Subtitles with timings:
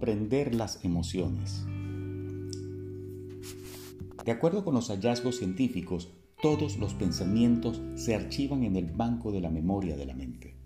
[0.00, 1.66] comprender las emociones.
[4.24, 6.08] De acuerdo con los hallazgos científicos,
[6.40, 10.56] todos los pensamientos se archivan en el banco de la memoria de la mente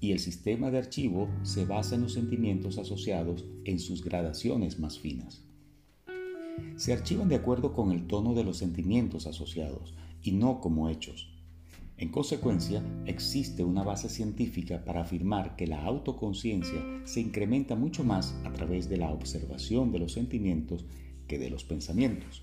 [0.00, 4.98] y el sistema de archivo se basa en los sentimientos asociados en sus gradaciones más
[4.98, 5.44] finas.
[6.74, 11.29] Se archivan de acuerdo con el tono de los sentimientos asociados y no como hechos.
[12.00, 18.34] En consecuencia, existe una base científica para afirmar que la autoconciencia se incrementa mucho más
[18.46, 20.86] a través de la observación de los sentimientos
[21.28, 22.42] que de los pensamientos.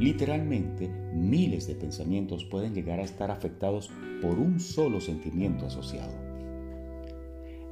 [0.00, 3.90] Literalmente, miles de pensamientos pueden llegar a estar afectados
[4.22, 6.14] por un solo sentimiento asociado.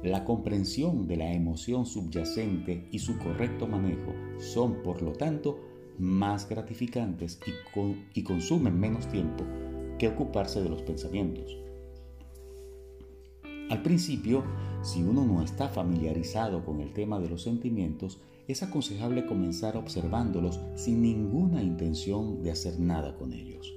[0.03, 5.59] La comprensión de la emoción subyacente y su correcto manejo son, por lo tanto,
[5.97, 9.43] más gratificantes y, y consumen menos tiempo
[10.09, 11.57] ocuparse de los pensamientos.
[13.69, 14.43] Al principio,
[14.81, 20.59] si uno no está familiarizado con el tema de los sentimientos, es aconsejable comenzar observándolos
[20.75, 23.73] sin ninguna intención de hacer nada con ellos.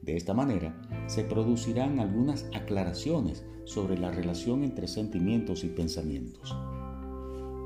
[0.00, 6.54] De esta manera, se producirán algunas aclaraciones sobre la relación entre sentimientos y pensamientos.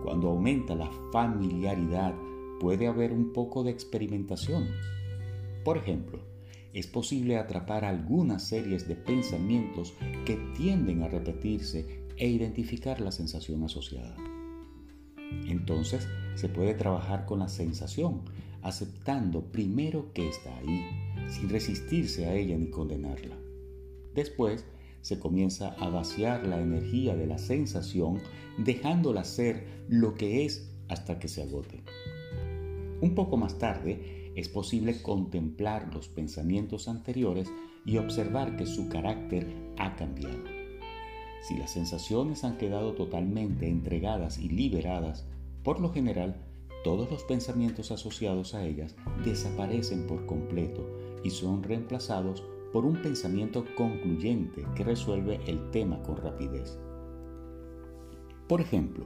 [0.04, 2.14] Cuando aumenta la familiaridad,
[2.60, 4.68] puede haber un poco de experimentación.
[5.64, 6.20] Por ejemplo,
[6.78, 13.64] es posible atrapar algunas series de pensamientos que tienden a repetirse e identificar la sensación
[13.64, 14.16] asociada.
[15.48, 18.22] Entonces se puede trabajar con la sensación,
[18.62, 20.84] aceptando primero que está ahí,
[21.28, 23.36] sin resistirse a ella ni condenarla.
[24.14, 24.64] Después
[25.00, 28.20] se comienza a vaciar la energía de la sensación,
[28.56, 31.82] dejándola ser lo que es hasta que se agote.
[33.00, 37.50] Un poco más tarde es posible contemplar los pensamientos anteriores
[37.84, 40.44] y observar que su carácter ha cambiado.
[41.42, 45.26] Si las sensaciones han quedado totalmente entregadas y liberadas,
[45.64, 46.36] por lo general,
[46.84, 50.88] todos los pensamientos asociados a ellas desaparecen por completo
[51.24, 56.78] y son reemplazados por un pensamiento concluyente que resuelve el tema con rapidez.
[58.46, 59.04] Por ejemplo,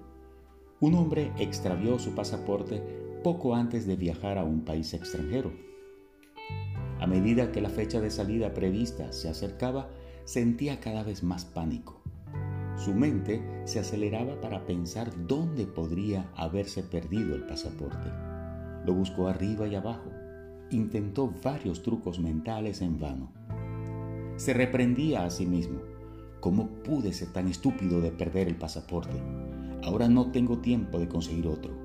[0.80, 2.82] un hombre extravió su pasaporte
[3.22, 5.52] poco antes de viajar a un país extranjero.
[7.00, 9.90] A medida que la fecha de salida prevista se acercaba,
[10.24, 12.00] sentía cada vez más pánico.
[12.76, 18.08] Su mente se aceleraba para pensar dónde podría haberse perdido el pasaporte.
[18.86, 20.10] Lo buscó arriba y abajo.
[20.70, 23.32] Intentó varios trucos mentales en vano.
[24.36, 25.80] Se reprendía a sí mismo.
[26.40, 29.16] ¿Cómo pude ser tan estúpido de perder el pasaporte?
[29.84, 31.81] Ahora no tengo tiempo de conseguir otro.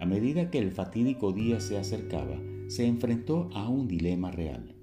[0.00, 4.74] A medida que el fatídico día se acercaba, se enfrentó a un dilema real.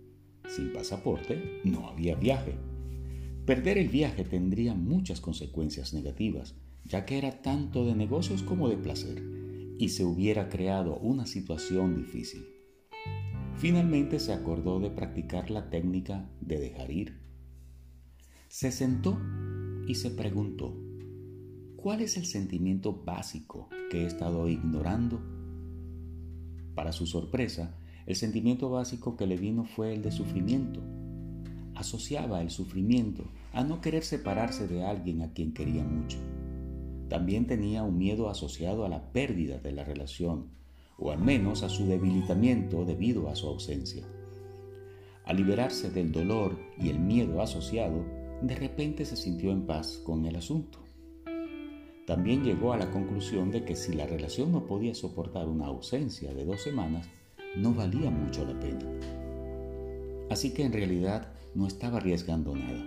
[0.48, 2.58] Sin pasaporte no había viaje
[3.46, 8.78] Perder el viaje tendría muchas consecuencias negativas, ya que era tanto de negocios como de
[8.78, 9.22] placer,
[9.78, 12.46] y se hubiera creado una situación difícil.
[13.58, 17.20] Finalmente se acordó de practicar la técnica de dejar ir.
[18.48, 19.20] Se sentó
[19.88, 20.74] y se preguntó,
[21.84, 25.22] ¿cuál es el sentimiento básico que he estado ignorando?
[26.74, 27.78] Para su sorpresa,
[28.08, 30.82] el sentimiento básico que le vino fue el de sufrimiento
[31.76, 36.18] asociaba el sufrimiento a no querer separarse de alguien a quien quería mucho.
[37.10, 40.50] También tenía un miedo asociado a la pérdida de la relación,
[40.98, 44.06] o al menos a su debilitamiento debido a su ausencia.
[45.26, 48.06] Al liberarse del dolor y el miedo asociado,
[48.42, 50.83] de repente se sintió en paz con el asunto.
[52.06, 56.34] También llegó a la conclusión de que si la relación no podía soportar una ausencia
[56.34, 57.08] de dos semanas,
[57.56, 58.86] no valía mucho la pena.
[60.30, 62.84] Así que en realidad no estaba arriesgando nada.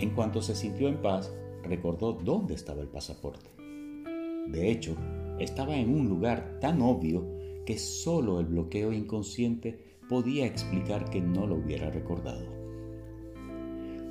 [0.00, 1.32] En cuanto se sintió en paz,
[1.62, 3.48] recordó dónde estaba el pasaporte.
[4.48, 4.94] De hecho,
[5.38, 7.26] estaba en un lugar tan obvio
[7.64, 9.78] que solo el bloqueo inconsciente
[10.08, 12.44] podía explicar que no lo hubiera recordado.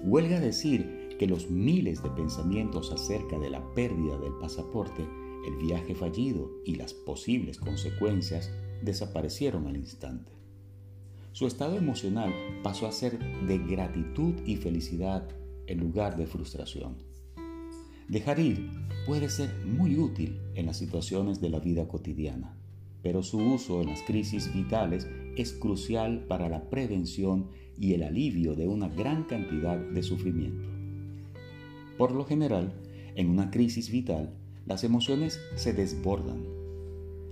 [0.04, 5.08] Huelga decir que los miles de pensamientos acerca de la pérdida del pasaporte,
[5.46, 8.52] el viaje fallido y las posibles consecuencias
[8.84, 10.32] desaparecieron al instante.
[11.32, 12.34] Su estado emocional
[12.64, 15.28] pasó a ser de gratitud y felicidad
[15.68, 16.98] en lugar de frustración.
[18.08, 18.70] Dejar ir
[19.06, 22.58] puede ser muy útil en las situaciones de la vida cotidiana,
[23.04, 28.56] pero su uso en las crisis vitales es crucial para la prevención y el alivio
[28.56, 30.77] de una gran cantidad de sufrimiento.
[31.98, 32.74] Por lo general,
[33.16, 34.34] en una crisis vital,
[34.66, 36.46] las emociones se desbordan.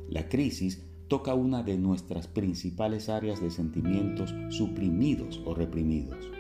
[0.10, 6.32] La crisis toca una de nuestras principales áreas de sentimientos suprimidos o reprimidos.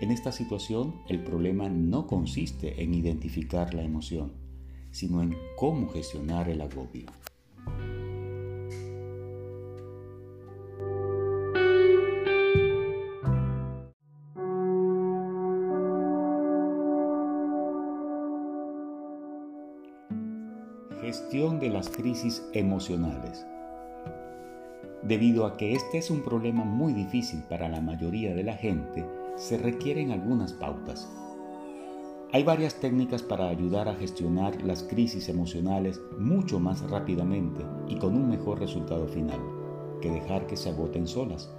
[0.00, 4.32] En esta situación, el problema no consiste en identificar la emoción,
[4.90, 7.06] sino en cómo gestionar el agobio.
[21.70, 23.46] Las crisis emocionales.
[25.02, 29.06] Debido a que este es un problema muy difícil para la mayoría de la gente,
[29.36, 31.08] se requieren algunas pautas.
[32.32, 38.14] Hay varias técnicas para ayudar a gestionar las crisis emocionales mucho más rápidamente y con
[38.14, 39.40] un mejor resultado final,
[40.02, 41.50] que dejar que se agoten solas.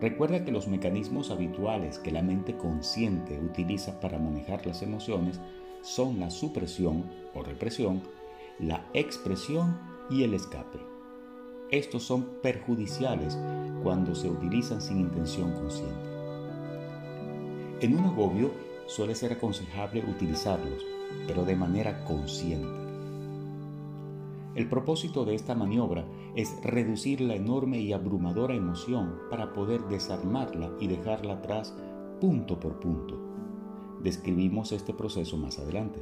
[0.00, 5.40] Recuerda que los mecanismos habituales que la mente consciente utiliza para manejar las emociones
[5.82, 7.04] son la supresión
[7.34, 8.02] o represión,
[8.58, 9.78] la expresión
[10.10, 10.78] y el escape.
[11.70, 13.38] Estos son perjudiciales
[13.82, 16.12] cuando se utilizan sin intención consciente.
[17.80, 18.50] En un agobio
[18.86, 20.84] suele ser aconsejable utilizarlos,
[21.26, 22.82] pero de manera consciente.
[24.54, 26.04] El propósito de esta maniobra
[26.36, 31.74] es reducir la enorme y abrumadora emoción para poder desarmarla y dejarla atrás
[32.20, 33.18] punto por punto.
[34.02, 36.00] Describimos este proceso más adelante.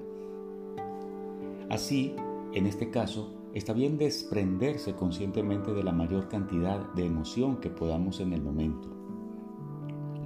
[1.68, 2.16] Así,
[2.52, 8.18] en este caso, está bien desprenderse conscientemente de la mayor cantidad de emoción que podamos
[8.18, 8.88] en el momento.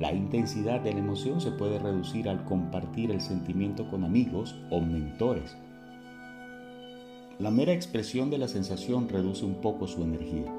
[0.01, 4.81] La intensidad de la emoción se puede reducir al compartir el sentimiento con amigos o
[4.81, 5.55] mentores.
[7.39, 10.53] La mera expresión de la sensación reduce un poco su energía.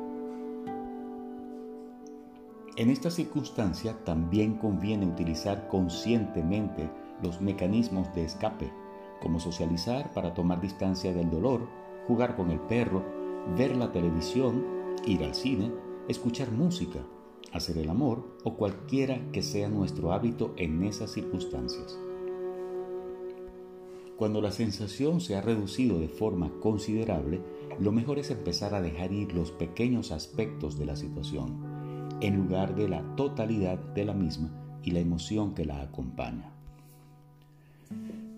[2.77, 6.89] En esta circunstancia también conviene utilizar conscientemente
[7.23, 8.71] los mecanismos de escape
[9.21, 11.67] como socializar para tomar distancia del dolor,
[12.07, 13.03] jugar con el perro,
[13.57, 14.63] ver la televisión,
[15.05, 15.71] ir al cine,
[16.07, 16.99] escuchar música,
[17.51, 21.97] hacer el amor o cualquiera que sea nuestro hábito en esas circunstancias.
[24.17, 27.41] Cuando la sensación se ha reducido de forma considerable,
[27.79, 32.75] lo mejor es empezar a dejar ir los pequeños aspectos de la situación, en lugar
[32.75, 34.51] de la totalidad de la misma
[34.83, 36.53] y la emoción que la acompaña.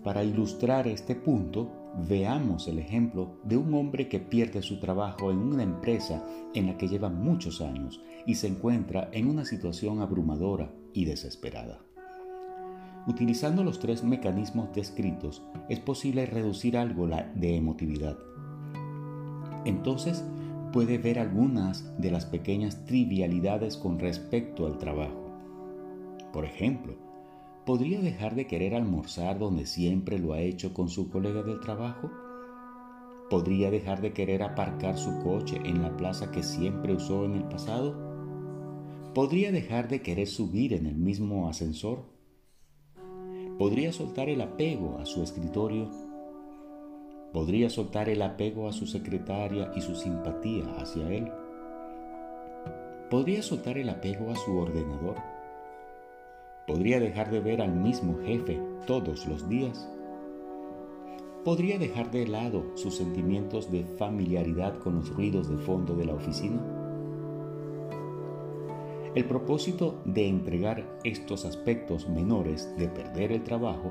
[0.08, 1.68] Para ilustrar este punto,
[2.08, 6.24] veamos el ejemplo de un hombre que pierde su trabajo en una empresa
[6.54, 11.80] en la que lleva muchos años y se encuentra en una situación abrumadora y desesperada.
[13.06, 18.16] Utilizando los tres mecanismos descritos es posible reducir algo de emotividad.
[19.66, 20.24] Entonces
[20.72, 25.28] puede ver algunas de las pequeñas trivialidades con respecto al trabajo.
[26.32, 27.07] Por ejemplo,
[27.68, 32.10] ¿Podría dejar de querer almorzar donde siempre lo ha hecho con su colega del trabajo?
[33.28, 37.44] ¿Podría dejar de querer aparcar su coche en la plaza que siempre usó en el
[37.44, 37.94] pasado?
[39.14, 42.06] ¿Podría dejar de querer subir en el mismo ascensor?
[43.58, 45.90] ¿Podría soltar el apego a su escritorio?
[47.34, 51.30] ¿Podría soltar el apego a su secretaria y su simpatía hacia él?
[53.10, 55.37] ¿Podría soltar el apego a su ordenador?
[56.68, 59.88] ¿Podría dejar de ver al mismo jefe todos los días?
[61.42, 66.12] ¿Podría dejar de lado sus sentimientos de familiaridad con los ruidos de fondo de la
[66.12, 66.62] oficina?
[69.14, 73.90] El propósito de entregar estos aspectos menores de perder el trabajo,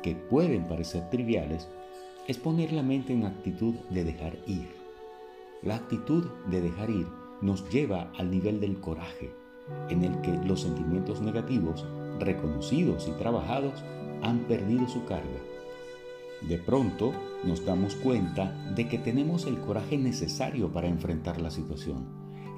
[0.00, 1.68] que pueden parecer triviales,
[2.28, 4.68] es poner la mente en actitud de dejar ir.
[5.62, 7.08] La actitud de dejar ir
[7.40, 9.41] nos lleva al nivel del coraje,
[9.88, 11.84] en el que los sentimientos negativos
[12.22, 13.82] reconocidos y trabajados,
[14.22, 15.40] han perdido su carga.
[16.48, 17.12] De pronto
[17.44, 22.06] nos damos cuenta de que tenemos el coraje necesario para enfrentar la situación,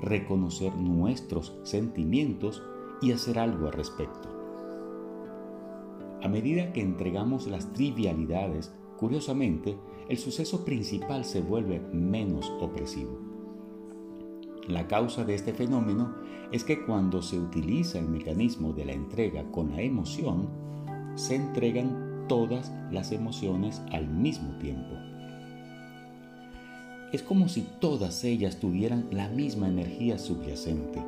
[0.01, 2.63] reconocer nuestros sentimientos
[3.03, 4.29] y hacer algo al respecto.
[6.23, 9.77] A medida que entregamos las trivialidades, curiosamente,
[10.09, 13.19] el suceso principal se vuelve menos opresivo.
[14.69, 16.15] La causa de este fenómeno
[16.51, 20.49] es que cuando se utiliza el mecanismo de la entrega con la emoción,
[21.17, 24.95] se entregan todas las emociones al mismo tiempo.
[27.13, 31.05] Es como si todas ellas tuvieran la misma energía subyacente,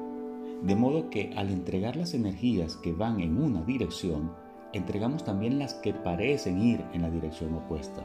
[0.62, 4.32] de modo que al entregar las energías que van en una dirección,
[4.75, 8.04] entregamos también las que parecen ir en la dirección opuesta.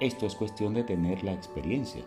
[0.00, 2.04] Esto es cuestión de tener la experiencia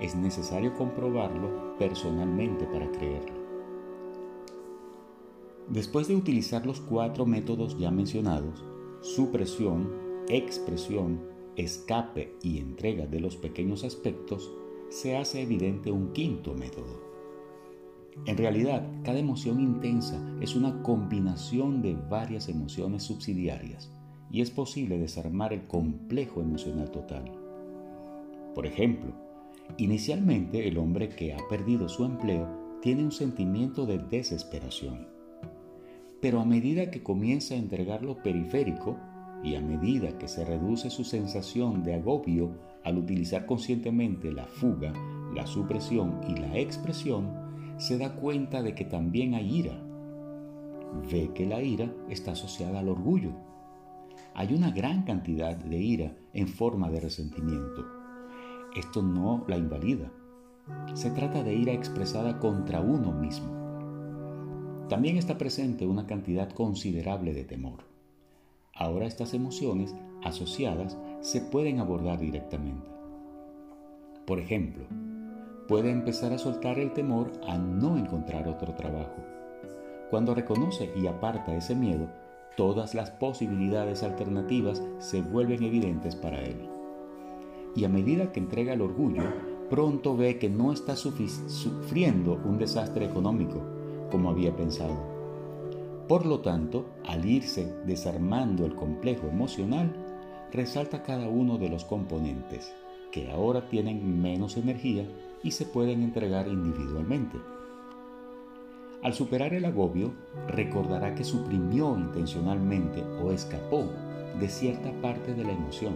[0.00, 3.38] es necesario comprobarlo personalmente para creerlo.
[5.68, 8.64] Después de utilizar los cuatro métodos ya mencionados,
[9.00, 9.90] supresión,
[10.28, 11.20] expresión,
[11.56, 14.50] escape y entrega de los pequeños aspectos,
[14.88, 17.08] se hace evidente un quinto método.
[18.24, 23.92] En realidad, cada emoción intensa es una combinación de varias emociones subsidiarias
[24.30, 27.30] y es posible desarmar el complejo emocional total.
[28.54, 29.12] Por ejemplo,
[29.76, 32.48] inicialmente el hombre que ha perdido su empleo
[32.80, 35.08] tiene un sentimiento de desesperación.
[36.20, 38.96] Pero a medida que comienza a entregar lo periférico
[39.42, 44.92] y a medida que se reduce su sensación de agobio al utilizar conscientemente la fuga,
[45.34, 47.30] la supresión y la expresión,
[47.76, 49.80] se da cuenta de que también hay ira.
[51.10, 53.32] Ve que la ira está asociada al orgullo.
[54.34, 57.97] Hay una gran cantidad de ira en forma de resentimiento.
[58.78, 60.08] Esto no la invalida.
[60.94, 64.86] Se trata de ira expresada contra uno mismo.
[64.88, 67.80] También está presente una cantidad considerable de temor.
[68.76, 72.88] Ahora estas emociones asociadas se pueden abordar directamente.
[74.24, 74.84] Por ejemplo,
[75.66, 79.24] puede empezar a soltar el temor a no encontrar otro trabajo.
[80.08, 82.08] Cuando reconoce y aparta ese miedo,
[82.56, 86.77] todas las posibilidades alternativas se vuelven evidentes para él.
[87.78, 89.22] Y a medida que entrega el orgullo,
[89.70, 93.62] pronto ve que no está sufriendo un desastre económico
[94.10, 94.96] como había pensado.
[96.08, 99.94] Por lo tanto, al irse desarmando el complejo emocional,
[100.50, 102.74] resalta cada uno de los componentes,
[103.12, 105.06] que ahora tienen menos energía
[105.44, 107.38] y se pueden entregar individualmente.
[109.04, 110.14] Al superar el agobio,
[110.48, 113.84] recordará que suprimió intencionalmente o escapó
[114.40, 115.94] de cierta parte de la emoción.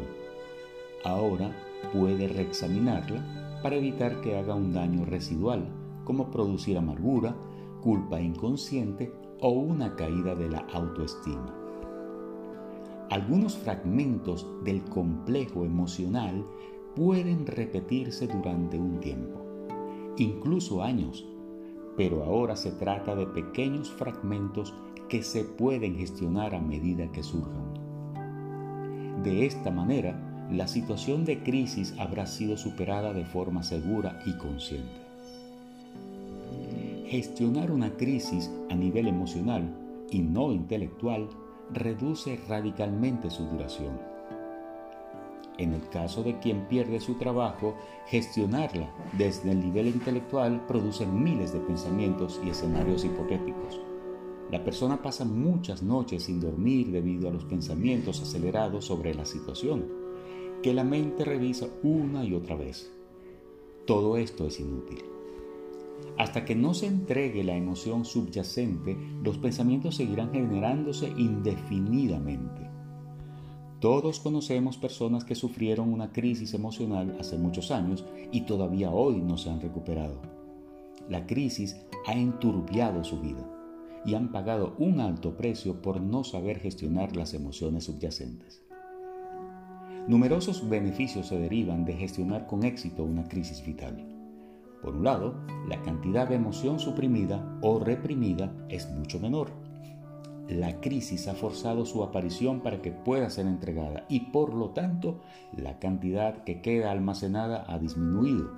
[1.02, 1.52] Ahora
[1.92, 5.66] puede reexaminarla para evitar que haga un daño residual,
[6.04, 7.34] como producir amargura,
[7.80, 11.54] culpa inconsciente o una caída de la autoestima.
[13.10, 16.46] Algunos fragmentos del complejo emocional
[16.96, 19.38] pueden repetirse durante un tiempo,
[20.16, 21.26] incluso años,
[21.96, 24.74] pero ahora se trata de pequeños fragmentos
[25.08, 27.74] que se pueden gestionar a medida que surjan.
[29.22, 35.00] De esta manera, la situación de crisis habrá sido superada de forma segura y consciente.
[37.09, 39.75] Gestionar una crisis a nivel emocional
[40.11, 41.28] y no intelectual
[41.73, 44.12] reduce radicalmente su duración
[45.59, 51.52] en el caso de quien pierde su trabajo, gestionarla desde el nivel intelectual produce miles
[51.52, 53.80] de pensamientos y escenarios hipotéticos.
[54.50, 60.01] La persona pasa muchas noches sin dormir debido a los pensamientos acelerados sobre la situación,
[60.62, 62.90] que la mente revisa una y otra vez.
[63.87, 65.02] Todo esto es inútil.
[66.19, 72.71] Hasta que no se entregue la emoción subyacente, los pensamientos seguirán generándose indefinidamente.
[73.81, 79.37] Todos conocemos personas que sufrieron una crisis emocional hace muchos años y todavía hoy no
[79.38, 80.23] se han recuperado.
[81.09, 81.76] La crisis
[82.07, 83.49] ha enturbiado su vida
[84.04, 88.62] y han pagado un alto precio por no saber gestionar las emociones subyacentes.
[90.09, 94.04] Numerosos beneficios se derivan de gestionar con éxito una crisis vital.
[94.82, 95.35] Por un lado,
[95.68, 99.62] la cantidad de emoción suprimida o reprimida es mucho menor
[100.49, 105.21] la crisis ha forzado su aparición para que pueda ser entregada y por lo tanto
[105.56, 108.50] la cantidad que queda almacenada ha disminuido.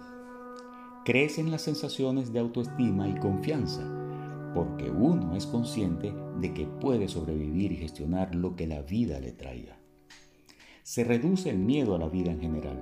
[1.04, 3.82] Crecen las sensaciones de autoestima y confianza
[4.54, 9.32] porque uno es consciente de que puede sobrevivir y gestionar lo que la vida le
[9.32, 9.83] traiga.
[10.84, 12.78] Se reduce el miedo a la vida en general.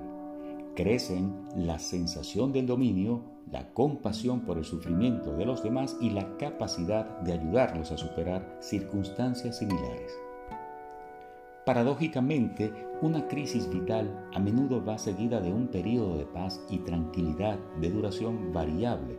[0.75, 6.35] Crecen la sensación del dominio la compasión por el sufrimiento de los demás y la
[6.35, 10.11] capacidad de ayudarlos a superar circunstancias similares.
[11.65, 17.57] Paradójicamente, una crisis vital a menudo va seguida de un periodo de paz y tranquilidad
[17.79, 19.17] de duración variable,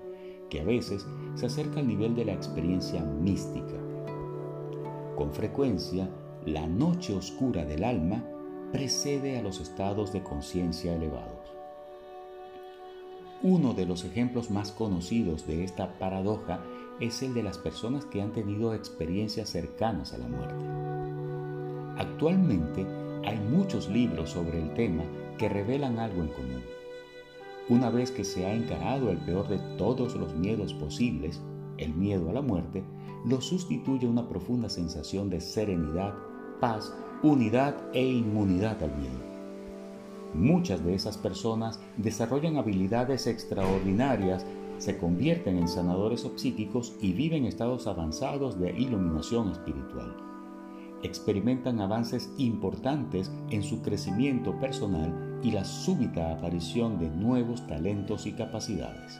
[0.50, 3.76] que a veces se acerca al nivel de la experiencia mística.
[5.16, 6.10] Con frecuencia,
[6.44, 8.22] la noche oscura del alma
[8.74, 11.54] precede a los estados de conciencia elevados.
[13.40, 16.60] Uno de los ejemplos más conocidos de esta paradoja
[16.98, 22.02] es el de las personas que han tenido experiencias cercanas a la muerte.
[22.02, 22.84] Actualmente
[23.24, 25.04] hay muchos libros sobre el tema
[25.38, 26.62] que revelan algo en común.
[27.68, 31.40] Una vez que se ha encarado el peor de todos los miedos posibles,
[31.78, 32.82] el miedo a la muerte,
[33.24, 36.12] lo sustituye una profunda sensación de serenidad,
[36.58, 36.92] paz,
[37.24, 39.18] unidad e inmunidad al miedo.
[40.34, 44.44] Muchas de esas personas desarrollan habilidades extraordinarias,
[44.76, 50.14] se convierten en sanadores psíquicos y viven estados avanzados de iluminación espiritual.
[51.02, 58.32] Experimentan avances importantes en su crecimiento personal y la súbita aparición de nuevos talentos y
[58.32, 59.18] capacidades.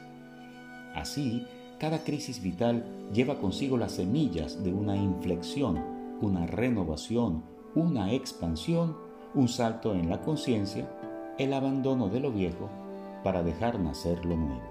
[0.95, 1.47] Así,
[1.81, 2.85] cada crisis vital
[3.15, 5.83] lleva consigo las semillas de una inflexión,
[6.21, 8.97] una renovación, una expansión,
[9.35, 10.89] un salto en la conciencia,
[11.39, 12.71] el abandono de lo viejo
[13.25, 14.63] para dejar nacer lo nuevo.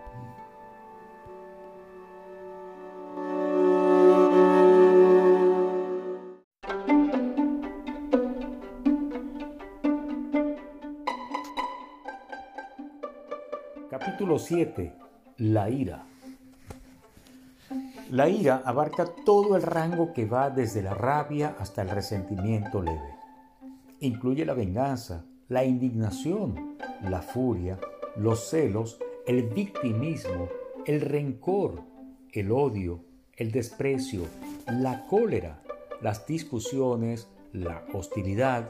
[13.90, 14.96] Capítulo 7.
[15.38, 16.13] La ira.
[18.12, 23.16] La ira abarca todo el rango que va desde la rabia hasta el resentimiento leve.
[24.00, 27.80] Incluye la venganza, la indignación, la furia,
[28.18, 30.50] los celos, el victimismo,
[30.86, 31.82] el rencor,
[32.32, 33.06] el odio,
[33.38, 34.24] el desprecio,
[34.68, 35.62] la cólera,
[36.02, 38.70] las discusiones, la hostilidad,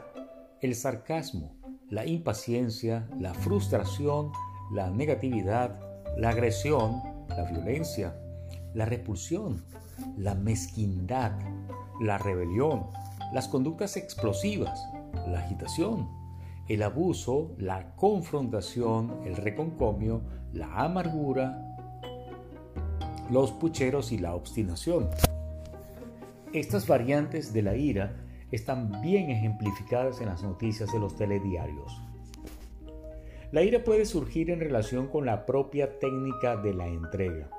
[0.61, 1.55] el sarcasmo,
[1.89, 4.31] la impaciencia, la frustración,
[4.71, 5.79] la negatividad,
[6.17, 8.15] la agresión, la violencia,
[8.73, 9.63] la repulsión,
[10.17, 11.33] la mezquindad,
[12.01, 12.87] la rebelión,
[13.33, 14.87] las conductas explosivas,
[15.27, 16.09] la agitación,
[16.67, 20.21] el abuso, la confrontación, el reconcomio,
[20.53, 21.75] la amargura,
[23.29, 25.09] los pucheros y la obstinación.
[26.51, 28.17] Estas variantes de la ira
[28.51, 32.01] están bien ejemplificadas en las noticias de los telediarios.
[33.51, 37.49] La ira puede surgir en relación con la propia técnica de la entrega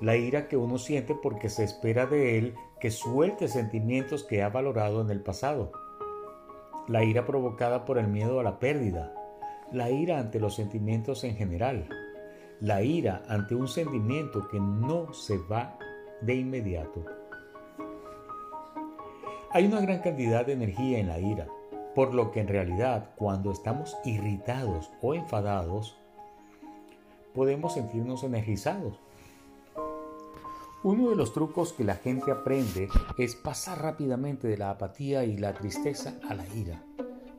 [0.00, 4.48] la ira que uno siente porque se espera de él que suelte sentimientos que ha
[4.48, 5.72] valorado en el pasado,
[6.88, 9.14] la ira provocada por el miedo a la pérdida,
[9.72, 11.88] la ira ante los sentimientos en general,
[12.60, 15.78] la ira ante un sentimiento que no se va
[16.20, 17.04] de inmediato.
[19.50, 21.48] Hay una gran cantidad de energía en la ira,
[21.94, 25.96] por lo que en realidad cuando estamos irritados o enfadados,
[27.34, 29.00] podemos sentirnos energizados
[30.86, 35.36] uno de los trucos que la gente aprende es pasar rápidamente de la apatía y
[35.36, 36.80] la tristeza a la ira,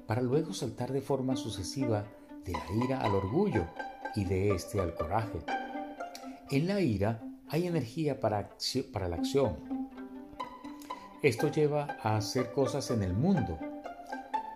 [0.05, 2.03] para luego saltar de forma sucesiva
[2.43, 3.63] de la ira al orgullo
[4.17, 5.39] y de este al coraje.
[6.51, 8.49] En la ira hay energía para,
[8.91, 9.55] para la acción.
[11.23, 13.57] Esto lleva a hacer cosas en el mundo.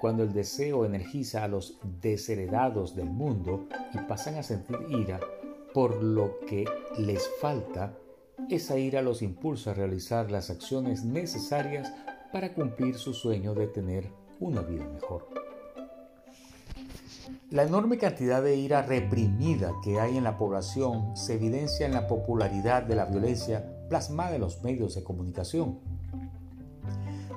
[0.01, 5.21] Cuando el deseo energiza a los desheredados del mundo y pasan a sentir ira
[5.73, 6.65] por lo que
[6.97, 7.93] les falta,
[8.49, 11.91] esa ira los impulsa a realizar las acciones necesarias
[12.31, 15.27] para cumplir su sueño de tener una vida mejor.
[17.49, 22.07] La enorme cantidad de ira reprimida que hay en la población se evidencia en la
[22.07, 25.79] popularidad de la violencia plasmada en los medios de comunicación,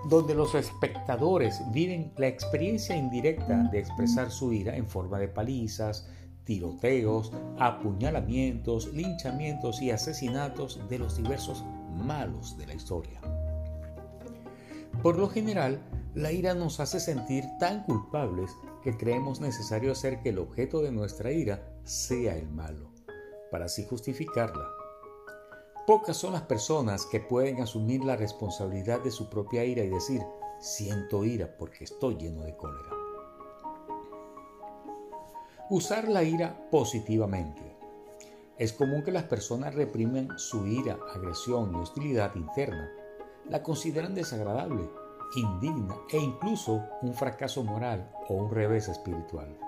[0.08, 6.08] donde los espectadores viven la experiencia indirecta de expresar su ira en forma de palizas,
[6.44, 13.20] tiroteos, apuñalamientos, linchamientos y asesinatos de los diversos malos de la historia.
[15.02, 15.80] Por lo general,
[16.14, 18.50] la ira nos hace sentir tan culpables
[18.82, 22.90] que creemos necesario hacer que el objeto de nuestra ira sea el malo,
[23.50, 24.68] para así justificarla.
[25.86, 30.22] Pocas son las personas que pueden asumir la responsabilidad de su propia ira y decir,
[30.60, 33.03] siento ira porque estoy lleno de cólera.
[35.76, 37.76] Usar la ira positivamente.
[38.56, 42.92] Es común que las personas reprimen su ira, agresión y hostilidad interna.
[43.50, 44.88] La consideran desagradable,
[45.34, 49.58] indigna e incluso un fracaso moral o un revés espiritual.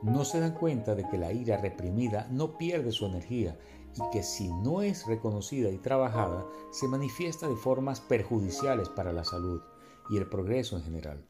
[0.00, 3.58] No se dan cuenta de que la ira reprimida no pierde su energía
[3.94, 9.24] y que si no es reconocida y trabajada, se manifiesta de formas perjudiciales para la
[9.24, 9.60] salud
[10.08, 11.26] y el progreso en general.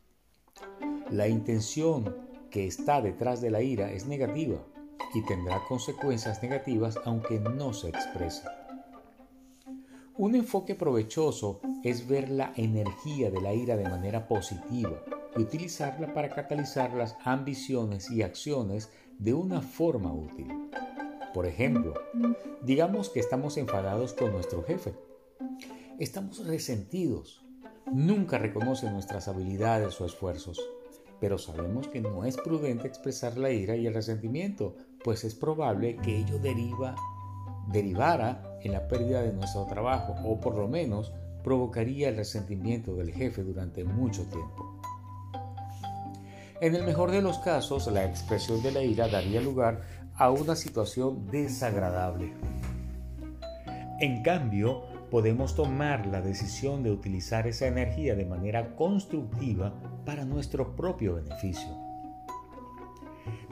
[1.10, 4.58] La intención que está detrás de la ira es negativa
[5.14, 8.42] y tendrá consecuencias negativas aunque no se exprese.
[10.16, 15.02] Un enfoque provechoso es ver la energía de la ira de manera positiva
[15.36, 20.48] y utilizarla para catalizar las ambiciones y acciones de una forma útil.
[21.32, 21.94] Por ejemplo,
[22.62, 24.94] digamos que estamos enfadados con nuestro jefe.
[25.98, 27.42] Estamos resentidos.
[27.86, 30.60] Nunca reconoce nuestras habilidades o esfuerzos
[31.20, 35.96] pero sabemos que no es prudente expresar la ira y el resentimiento, pues es probable
[35.96, 36.96] que ello deriva,
[37.70, 41.12] derivara en la pérdida de nuestro trabajo o por lo menos
[41.44, 44.80] provocaría el resentimiento del jefe durante mucho tiempo.
[46.60, 49.80] En el mejor de los casos, la expresión de la ira daría lugar
[50.14, 52.34] a una situación desagradable.
[54.00, 59.74] En cambio, podemos tomar la decisión de utilizar esa energía de manera constructiva
[60.06, 61.68] para nuestro propio beneficio.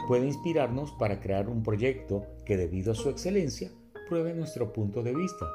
[0.07, 3.71] Puede inspirarnos para crear un proyecto que debido a su excelencia
[4.09, 5.47] pruebe nuestro punto de vista.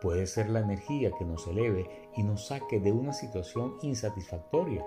[0.00, 4.84] puede ser la energía que nos eleve y nos saque de una situación insatisfactoria.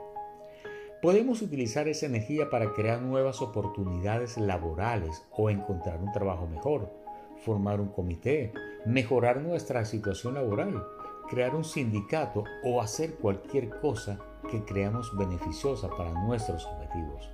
[1.02, 6.92] Podemos utilizar esa energía para crear nuevas oportunidades laborales o encontrar un trabajo mejor,
[7.38, 8.52] formar un comité,
[8.86, 10.86] mejorar nuestra situación laboral,
[11.30, 14.20] crear un sindicato o hacer cualquier cosa
[14.50, 17.30] que creamos beneficiosa para nuestros objetivos.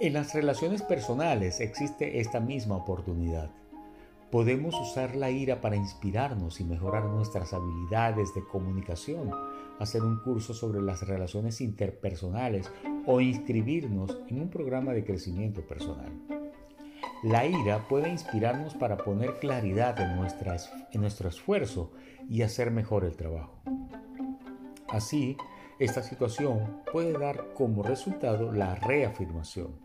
[0.00, 3.50] En las relaciones personales existe esta misma oportunidad.
[4.30, 9.30] Podemos usar la ira para inspirarnos y mejorar nuestras habilidades de comunicación,
[9.78, 12.70] hacer un curso sobre las relaciones interpersonales
[13.06, 16.39] o inscribirnos en un programa de crecimiento personal.
[17.22, 20.18] La ira puede inspirarnos para poner claridad en,
[20.92, 21.92] en nuestro esfuerzo
[22.28, 23.60] y hacer mejor el trabajo.
[24.88, 25.36] Así,
[25.78, 29.78] esta situación puede dar como resultado la reafirmación.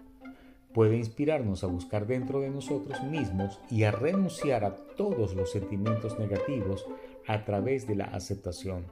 [0.74, 6.20] Puede inspirarnos a buscar dentro de nosotros mismos y a renunciar a todos los sentimientos
[6.20, 6.86] negativos
[7.28, 8.88] a través de la aceptación.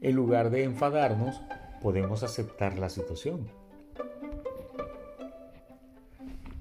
[0.00, 1.40] En lugar de enfadarnos,
[1.80, 3.48] podemos aceptar la situación.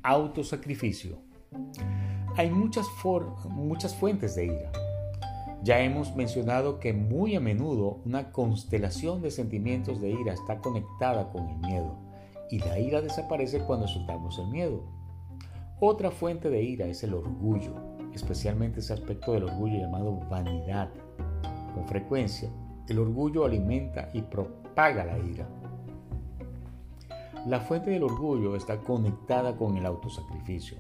[0.03, 1.19] Autosacrificio.
[2.36, 2.86] Hay muchas,
[3.49, 4.71] muchas fuentes de ira
[5.63, 11.29] ya hemos mencionado que muy a menudo una constelación de sentimientos de ira está conectada
[11.31, 11.97] con el miedo
[12.49, 14.83] y la ira desaparece cuando soltamos el miedo.
[15.79, 17.73] Otra fuente de ira es el orgullo,
[18.13, 20.89] especialmente ese aspecto del orgullo llamado vanidad.
[21.73, 22.49] Con frecuencia,
[22.88, 25.49] el orgullo alimenta y propaga la ira.
[27.47, 30.79] La fuente del orgullo está conectada con el autosacrificio.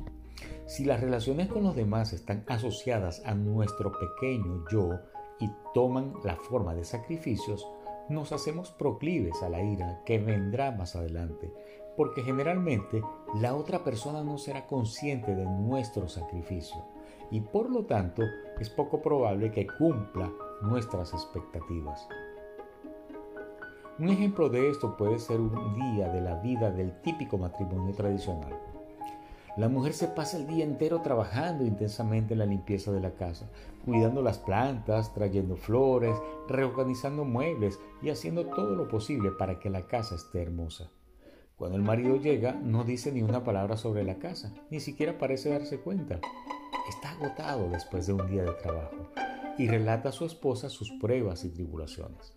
[0.65, 4.99] Si las relaciones con los demás están asociadas a nuestro pequeño yo
[5.39, 7.65] y toman la forma de sacrificios,
[8.09, 11.53] nos hacemos proclives a la ira que vendrá más adelante,
[11.95, 13.01] porque generalmente
[13.35, 16.83] la otra persona no será consciente de nuestro sacrificio
[17.31, 18.23] y por lo tanto
[18.59, 20.29] es poco probable que cumpla
[20.61, 22.09] nuestras expectativas.
[23.99, 28.55] Un ejemplo de esto puede ser un día de la vida del típico matrimonio tradicional.
[29.57, 33.49] La mujer se pasa el día entero trabajando intensamente en la limpieza de la casa,
[33.85, 36.15] cuidando las plantas, trayendo flores,
[36.47, 40.91] reorganizando muebles y haciendo todo lo posible para que la casa esté hermosa.
[41.55, 45.49] Cuando el marido llega, no dice ni una palabra sobre la casa, ni siquiera parece
[45.49, 46.19] darse cuenta.
[46.87, 49.09] Está agotado después de un día de trabajo
[49.57, 52.36] y relata a su esposa sus pruebas y tribulaciones.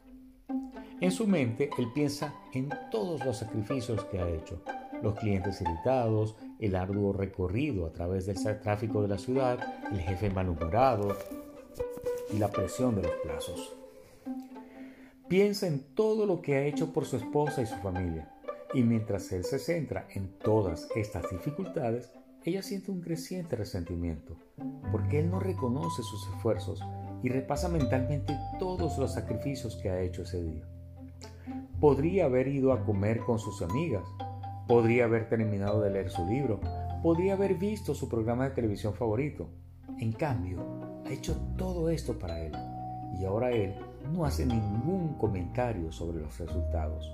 [1.00, 4.60] En su mente, él piensa en todos los sacrificios que ha hecho,
[5.02, 9.58] los clientes irritados, el arduo recorrido a través del tráfico de la ciudad,
[9.90, 11.16] el jefe malhumorado
[12.34, 13.74] y la presión de los plazos.
[15.26, 18.30] Piensa en todo lo que ha hecho por su esposa y su familia,
[18.74, 22.10] y mientras él se centra en todas estas dificultades,
[22.44, 24.36] ella siente un creciente resentimiento,
[24.92, 26.82] porque él no reconoce sus esfuerzos
[27.22, 30.66] y repasa mentalmente todos los sacrificios que ha hecho ese día.
[31.80, 34.04] Podría haber ido a comer con sus amigas,
[34.70, 36.60] Podría haber terminado de leer su libro,
[37.02, 39.48] podría haber visto su programa de televisión favorito.
[39.98, 40.60] En cambio,
[41.04, 42.52] ha hecho todo esto para él
[43.18, 43.74] y ahora él
[44.12, 47.10] no hace ningún comentario sobre los resultados.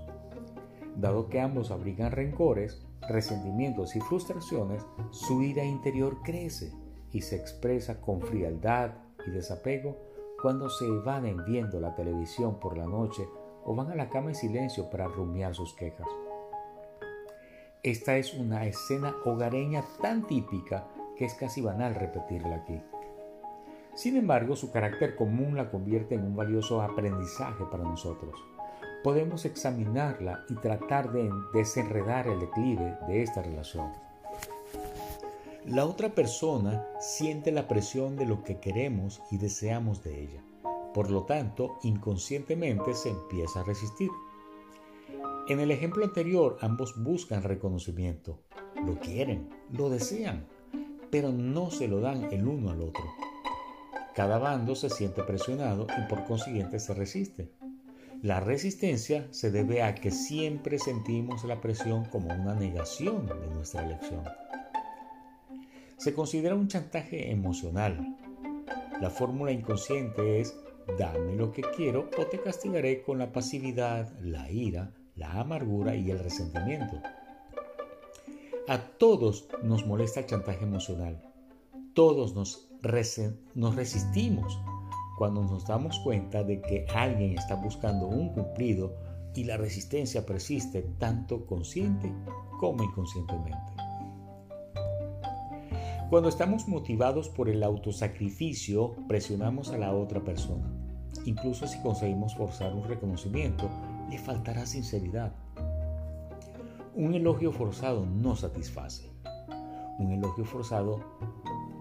[0.96, 6.74] Dado que ambos abrigan rencores, resentimientos y frustraciones, su ira interior crece
[7.10, 8.90] y se expresa con frialdad
[9.26, 9.96] y desapego
[10.42, 13.26] cuando se evaden viendo la televisión por la noche
[13.66, 16.06] o van a la cama en silencio para rumiar sus quejas.
[17.82, 22.80] Esta es una escena hogareña tan típica que es casi banal repetirla aquí.
[23.94, 28.34] Sin embargo, su carácter común la convierte en un valioso aprendizaje para nosotros.
[29.02, 33.92] Podemos examinarla y tratar de desenredar el declive de esta relación.
[35.64, 40.42] La otra persona siente la presión de lo que queremos y deseamos de ella.
[40.96, 44.08] Por lo tanto, inconscientemente se empieza a resistir.
[45.46, 48.40] En el ejemplo anterior, ambos buscan reconocimiento,
[48.82, 50.46] lo quieren, lo desean,
[51.10, 53.04] pero no se lo dan el uno al otro.
[54.14, 57.50] Cada bando se siente presionado y por consiguiente se resiste.
[58.22, 63.84] La resistencia se debe a que siempre sentimos la presión como una negación de nuestra
[63.84, 64.24] elección.
[65.98, 68.16] Se considera un chantaje emocional.
[69.02, 70.56] La fórmula inconsciente es
[70.98, 76.10] dame lo que quiero o te castigaré con la pasividad, la ira, la amargura y
[76.10, 77.00] el resentimiento.
[78.68, 81.22] A todos nos molesta el chantaje emocional.
[81.94, 84.58] Todos nos, resistimos
[85.16, 88.96] cuando nos damos cuenta de que alguien está buscando un cumplido
[89.34, 92.12] y la resistencia persiste tanto consciente
[92.58, 93.72] como inconscientemente.
[96.10, 100.75] Cuando estamos motivados por el autosacrificio, presionamos a la otra persona.
[101.24, 103.68] Incluso si conseguimos forzar un reconocimiento,
[104.10, 105.32] le faltará sinceridad.
[106.94, 109.10] Un elogio forzado no satisface.
[109.98, 111.00] Un elogio forzado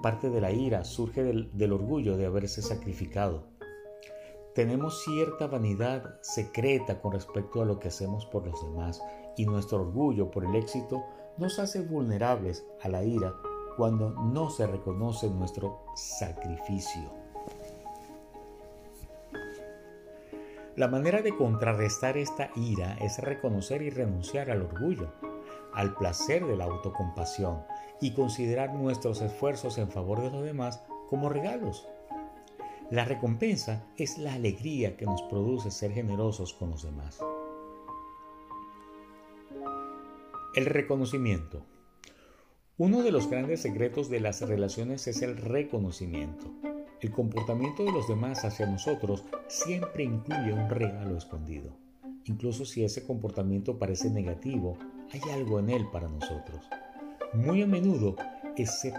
[0.06, 3.48] parte de la ira, surge del, orgullo de haberse sacrificado.
[4.54, 9.02] Tenemos cierta vanidad secreta con respecto a lo que hacemos por los demás
[9.36, 11.04] y nuestro orgullo por el éxito
[11.40, 13.34] nos hace vulnerables a la ira
[13.78, 17.25] cuando no se reconoce nuestro sacrificio.
[20.76, 25.10] La manera de contrarrestar esta ira es reconocer y renunciar al orgullo,
[25.74, 27.64] al placer de la autocompasión
[28.02, 31.88] y considerar nuestros esfuerzos en favor de los demás como regalos.
[32.92, 37.22] La recompensa es la alegría que nos produce ser generosos con los demás.
[40.56, 41.66] El reconocimiento.
[42.78, 46.52] Uno de los grandes secretos de las relaciones es el reconocimiento.
[47.06, 51.78] El comportamiento de los demás hacia nosotros siempre incluye un regalo escondido.
[52.24, 54.76] Incluso si ese comportamiento parece negativo,
[55.14, 56.68] hay algo en él para nosotros.
[57.32, 58.16] Muy a menudo
[58.58, 58.92] ese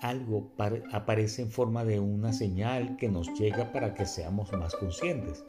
[0.00, 0.50] algo
[0.90, 5.44] aparece en forma de una señal que nos llega para que seamos más conscientes.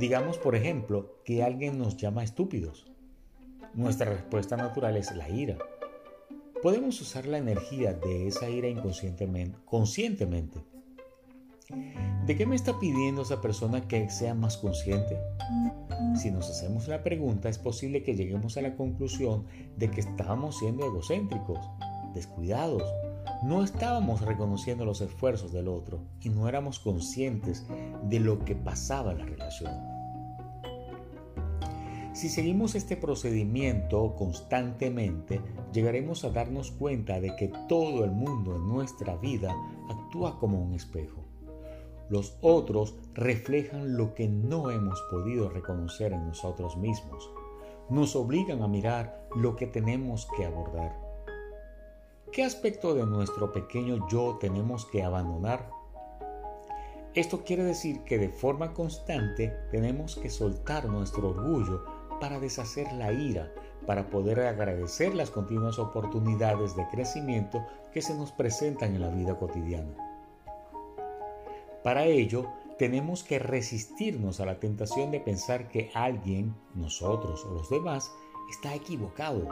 [0.00, 2.90] Digamos, por ejemplo, que alguien nos llama estúpidos
[3.76, 5.58] nuestra respuesta natural es la ira.
[6.66, 10.58] Podemos usar la energía de esa ira inconscientemente, conscientemente.
[12.26, 15.16] ¿De qué me está pidiendo esa persona que sea más consciente?
[16.20, 19.44] Si nos hacemos la pregunta, es posible que lleguemos a la conclusión
[19.76, 21.60] de que estábamos siendo egocéntricos,
[22.14, 22.82] descuidados,
[23.44, 27.64] no estábamos reconociendo los esfuerzos del otro y no éramos conscientes
[28.08, 29.95] de lo que pasaba en la relación.
[32.16, 38.66] Si seguimos este procedimiento constantemente, llegaremos a darnos cuenta de que todo el mundo en
[38.66, 39.54] nuestra vida
[39.90, 41.26] actúa como un espejo.
[42.08, 47.30] Los otros reflejan lo que no hemos podido reconocer en nosotros mismos.
[47.90, 50.96] Nos obligan a mirar lo que tenemos que abordar.
[52.32, 55.68] ¿Qué aspecto de nuestro pequeño yo tenemos que abandonar?
[57.12, 63.12] Esto quiere decir que de forma constante tenemos que soltar nuestro orgullo para deshacer la
[63.12, 63.52] ira,
[63.86, 69.38] para poder agradecer las continuas oportunidades de crecimiento que se nos presentan en la vida
[69.38, 69.94] cotidiana.
[71.82, 72.46] Para ello,
[72.78, 78.10] tenemos que resistirnos a la tentación de pensar que alguien, nosotros o los demás,
[78.50, 79.48] está equivocado.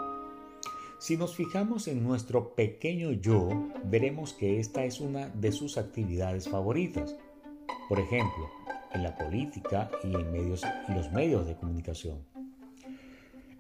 [0.99, 3.49] Si nos fijamos en nuestro pequeño yo,
[3.85, 7.17] veremos que esta es una de sus actividades favoritas.
[7.89, 8.51] Por ejemplo,
[8.93, 12.34] en la política y en medios, los medios de comunicación.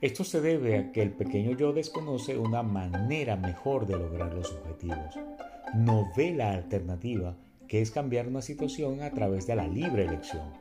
[0.01, 4.53] Esto se debe a que el pequeño yo desconoce una manera mejor de lograr los
[4.53, 5.19] objetivos.
[5.75, 7.37] No ve la alternativa,
[7.69, 10.53] que es cambiar una situación a través de la libre elección.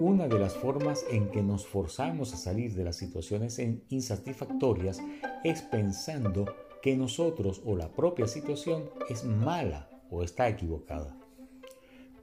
[0.00, 5.00] Una de las formas en que nos forzamos a salir de las situaciones insatisfactorias
[5.42, 6.46] es pensando
[6.82, 11.16] que nosotros o la propia situación es mala o está equivocada.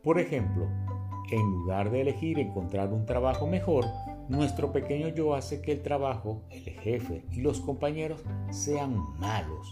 [0.01, 0.69] Por ejemplo,
[1.31, 3.85] en lugar de elegir encontrar un trabajo mejor,
[4.29, 9.71] nuestro pequeño yo hace que el trabajo, el jefe y los compañeros sean malos.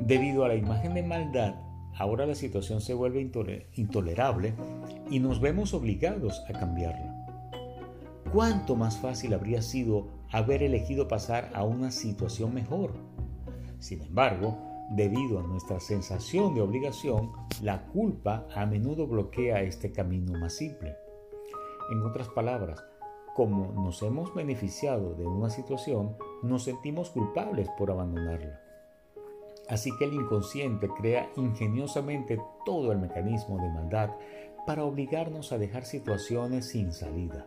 [0.00, 1.54] Debido a la imagen de maldad,
[1.96, 3.20] ahora la situación se vuelve
[3.74, 4.54] intolerable
[5.10, 7.18] y nos vemos obligados a cambiarla.
[8.32, 12.94] ¿Cuánto más fácil habría sido haber elegido pasar a una situación mejor?
[13.78, 14.58] Sin embargo,
[14.96, 20.96] debido a nuestra sensación de obligación, la culpa a menudo bloquea este camino más simple.
[21.90, 22.84] En otras palabras,
[23.34, 28.60] como nos hemos beneficiado de una situación, nos sentimos culpables por abandonarla.
[29.68, 34.10] Así que el inconsciente crea ingeniosamente todo el mecanismo de maldad
[34.66, 37.46] para obligarnos a dejar situaciones sin salida.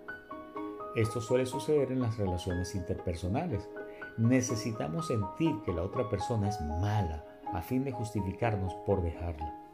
[0.96, 3.70] Esto suele suceder en las relaciones interpersonales.
[4.18, 9.65] Necesitamos sentir que la otra persona es mala a fin de justificarnos por dejarla.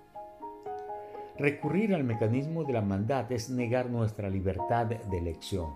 [1.38, 5.74] Recurrir al mecanismo de la maldad es negar nuestra libertad de elección.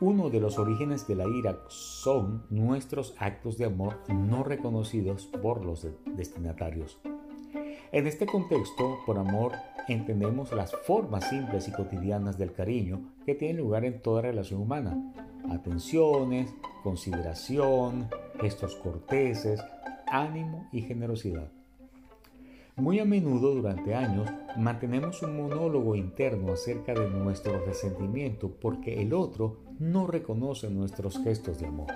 [0.00, 5.62] Uno de los orígenes de la ira son nuestros actos de amor no reconocidos por
[5.62, 6.98] los destinatarios.
[7.92, 9.52] En este contexto, por amor,
[9.88, 15.12] entendemos las formas simples y cotidianas del cariño que tienen lugar en toda relación humana.
[15.50, 18.08] Atenciones, consideración,
[18.40, 19.60] gestos corteses,
[20.06, 21.50] ánimo y generosidad.
[22.80, 29.12] Muy a menudo durante años mantenemos un monólogo interno acerca de nuestro resentimiento porque el
[29.12, 31.88] otro no reconoce nuestros gestos de amor.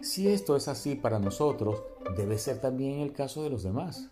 [0.00, 1.82] Si esto es así para nosotros,
[2.16, 4.10] debe ser también el caso de los demás.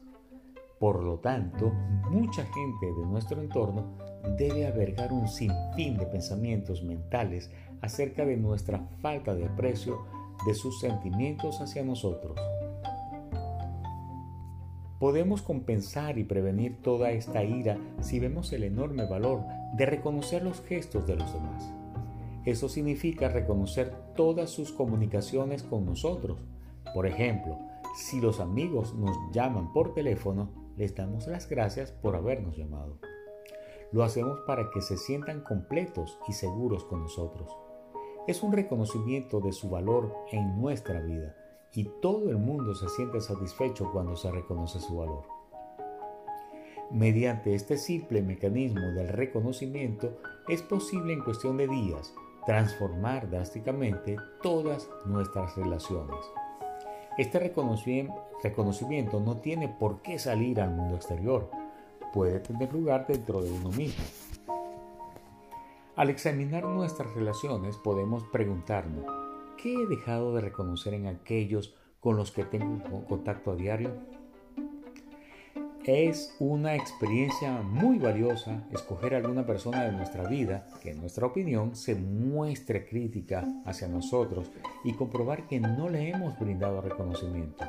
[0.78, 1.72] Por lo tanto,
[2.10, 3.96] mucha gente de nuestro entorno
[4.36, 10.04] debe albergar un sinfín de pensamientos mentales acerca de nuestra falta de aprecio
[10.46, 12.38] de sus sentimientos hacia nosotros.
[14.98, 20.60] Podemos compensar y prevenir toda esta ira si vemos el enorme valor de reconocer los
[20.62, 21.72] gestos de los demás.
[22.44, 26.40] Eso significa reconocer todas sus comunicaciones con nosotros.
[26.94, 27.58] Por ejemplo,
[27.94, 32.98] si los amigos nos llaman por teléfono, les damos las gracias por habernos llamado.
[33.92, 37.56] Lo hacemos para que se sientan completos y seguros con nosotros.
[38.26, 41.36] Es un reconocimiento de su valor en nuestra vida
[41.74, 45.24] y todo el mundo se siente satisfecho cuando se reconoce su valor.
[46.90, 52.14] Mediante este simple mecanismo del reconocimiento es posible en cuestión de días
[52.46, 56.16] transformar drásticamente todas nuestras relaciones.
[57.18, 61.50] Este reconocimiento no tiene por qué salir al mundo exterior,
[62.14, 64.02] puede tener lugar dentro de uno mismo.
[65.94, 69.04] Al examinar nuestras relaciones podemos preguntarnos,
[69.62, 73.92] ¿qué he dejado de reconocer en aquellos con los que tengo contacto a diario?
[75.84, 81.26] Es una experiencia muy valiosa escoger a alguna persona de nuestra vida que en nuestra
[81.26, 84.50] opinión se muestre crítica hacia nosotros
[84.84, 87.64] y comprobar que no le hemos brindado reconocimiento.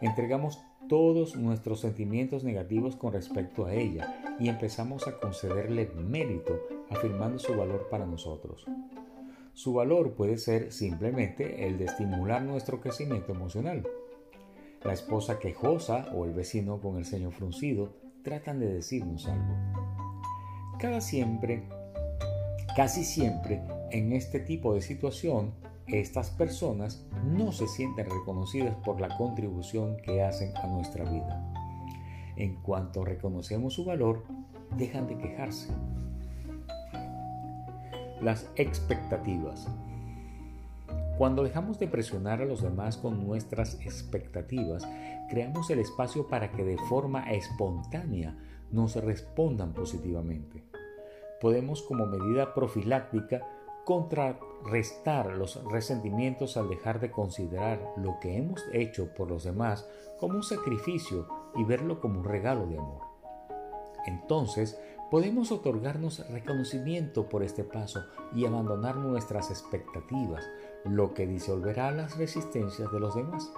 [0.00, 6.58] Entregamos todos nuestros sentimientos negativos con respecto a ella y empezamos a concederle mérito
[6.90, 8.66] afirmando su valor para nosotros.
[9.56, 13.84] Su valor puede ser simplemente el de estimular nuestro crecimiento emocional
[14.86, 19.56] la esposa quejosa o el vecino con el ceño fruncido tratan de decirnos algo.
[20.78, 21.64] Cada siempre,
[22.76, 25.54] casi siempre, en este tipo de situación,
[25.88, 31.52] estas personas no se sienten reconocidas por la contribución que hacen a nuestra vida.
[32.36, 34.22] En cuanto reconocemos su valor,
[34.76, 35.68] dejan de quejarse.
[38.20, 39.68] Las expectativas.
[41.18, 44.86] Cuando dejamos de presionar a los demás con nuestras expectativas,
[45.28, 48.36] creamos el espacio para que de forma espontánea
[48.70, 50.64] nos respondan positivamente.
[51.40, 53.46] Podemos como medida profiláctica
[53.84, 60.36] contrarrestar los resentimientos al dejar de considerar lo que hemos hecho por los demás como
[60.36, 63.02] un sacrificio y verlo como un regalo de amor.
[64.06, 64.78] Entonces,
[65.10, 70.48] podemos otorgarnos reconocimiento por este paso y abandonar nuestras expectativas,
[70.84, 73.52] lo que disolverá las resistencias de los demás.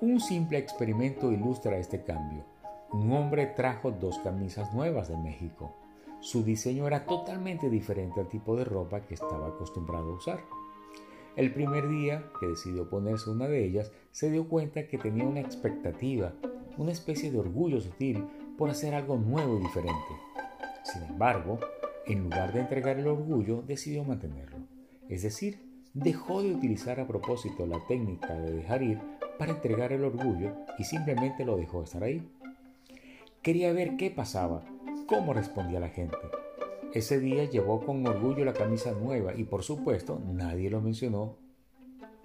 [0.00, 2.44] Un simple experimento ilustra este cambio.
[2.92, 5.74] Un hombre trajo dos camisas nuevas de México.
[6.20, 10.40] Su diseño era totalmente diferente al tipo de ropa que estaba acostumbrado a usar.
[11.36, 15.40] El primer día que decidió ponerse una de ellas, se dio cuenta que tenía una
[15.40, 16.32] expectativa,
[16.78, 18.24] una especie de orgullo sutil
[18.56, 19.98] por hacer algo nuevo y diferente.
[20.82, 21.58] Sin embargo,
[22.06, 24.58] en lugar de entregar el orgullo, decidió mantenerlo.
[25.08, 25.60] Es decir,
[25.94, 29.00] dejó de utilizar a propósito la técnica de dejar ir
[29.38, 32.28] para entregar el orgullo y simplemente lo dejó estar ahí.
[33.42, 34.64] Quería ver qué pasaba,
[35.06, 36.16] cómo respondía la gente.
[36.92, 41.36] Ese día llevó con orgullo la camisa nueva y por supuesto nadie lo mencionó,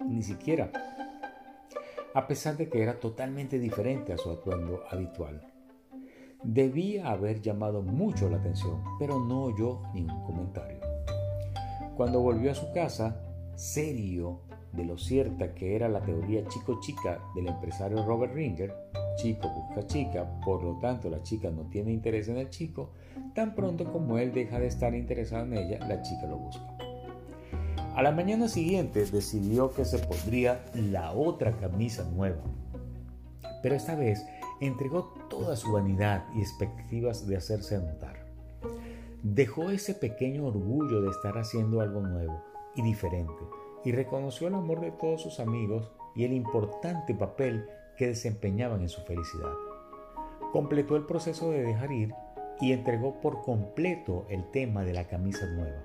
[0.06, 0.70] ni siquiera,
[2.14, 5.49] a pesar de que era totalmente diferente a su atuendo habitual.
[6.42, 10.78] Debía haber llamado mucho la atención, pero no oyó ningún comentario.
[11.96, 13.20] Cuando volvió a su casa,
[13.56, 14.40] serio
[14.72, 18.74] de lo cierta que era la teoría chico-chica del empresario Robert Ringer,
[19.16, 22.92] chico busca chica, por lo tanto la chica no tiene interés en el chico,
[23.34, 26.64] tan pronto como él deja de estar interesado en ella, la chica lo busca.
[27.94, 32.40] A la mañana siguiente decidió que se pondría la otra camisa nueva,
[33.62, 34.24] pero esta vez
[34.60, 38.26] entregó toda su vanidad y expectativas de hacerse notar.
[39.22, 42.42] Dejó ese pequeño orgullo de estar haciendo algo nuevo
[42.74, 43.42] y diferente,
[43.84, 48.88] y reconoció el amor de todos sus amigos y el importante papel que desempeñaban en
[48.88, 49.52] su felicidad.
[50.52, 52.14] Completó el proceso de dejar ir
[52.60, 55.82] y entregó por completo el tema de la camisa nueva.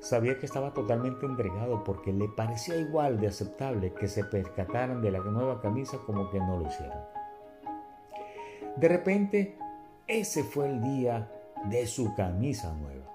[0.00, 5.10] Sabía que estaba totalmente entregado porque le parecía igual de aceptable que se percataran de
[5.10, 7.15] la nueva camisa como que no lo hicieran.
[8.76, 9.56] De repente,
[10.06, 11.32] ese fue el día
[11.70, 13.06] de su camisa nueva.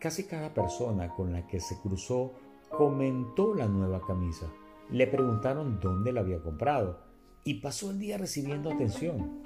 [0.00, 2.32] Casi cada persona con la que se cruzó
[2.68, 4.46] comentó la nueva camisa.
[4.90, 6.98] Le preguntaron dónde la había comprado
[7.44, 9.42] y pasó el día recibiendo atención.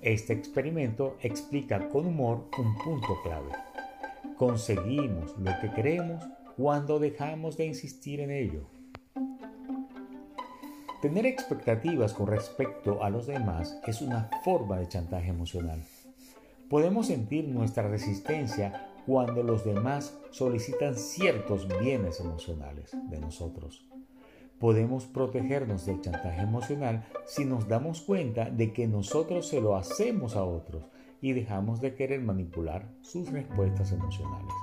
[0.00, 3.50] Este experimento explica con humor un punto clave.
[4.36, 6.24] Conseguimos lo que queremos
[6.56, 8.68] cuando dejamos de insistir en ello.
[11.02, 15.82] Tener expectativas con respecto a los demás es una forma de chantaje emocional.
[16.70, 23.86] Podemos sentir nuestra resistencia cuando los demás solicitan ciertos bienes emocionales de nosotros.
[24.58, 30.34] Podemos protegernos del chantaje emocional si nos damos cuenta de que nosotros se lo hacemos
[30.34, 30.84] a otros
[31.20, 34.54] y dejamos de querer manipular sus respuestas emocionales.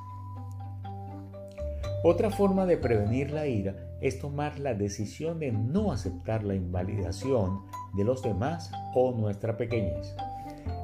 [2.03, 7.61] Otra forma de prevenir la ira es tomar la decisión de no aceptar la invalidación
[7.95, 10.15] de los demás o nuestra pequeñez.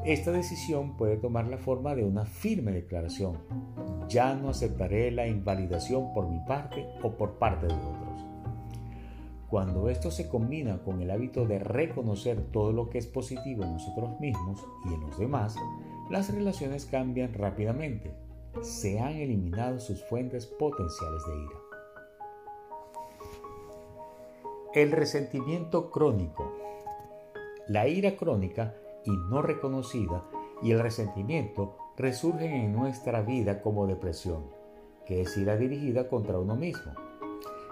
[0.05, 3.37] Esta decisión puede tomar la forma de una firme declaración.
[4.07, 8.25] Ya no aceptaré la invalidación por mi parte o por parte de otros.
[9.49, 13.73] Cuando esto se combina con el hábito de reconocer todo lo que es positivo en
[13.73, 15.55] nosotros mismos y en los demás,
[16.09, 18.11] las relaciones cambian rápidamente
[18.61, 21.58] se han eliminado sus fuentes potenciales de ira.
[24.71, 26.53] El resentimiento crónico.
[27.67, 30.25] La ira crónica y no reconocida
[30.61, 34.43] y el resentimiento resurgen en nuestra vida como depresión,
[35.07, 36.93] que es ira dirigida contra uno mismo.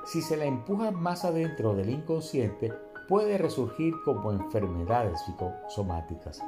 [0.06, 2.74] Si se la empuja más adentro del inconsciente,
[3.08, 6.44] puede resurgir como enfermedades psicosomáticas.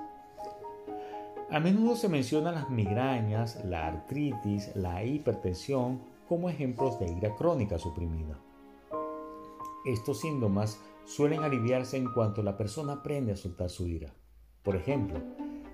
[1.52, 7.78] A menudo se mencionan las migrañas, la artritis, la hipertensión como ejemplos de ira crónica
[7.78, 8.40] suprimida.
[9.86, 14.14] Estos síntomas suelen aliviarse en cuanto la persona aprende a soltar su ira.
[14.64, 15.22] Por ejemplo,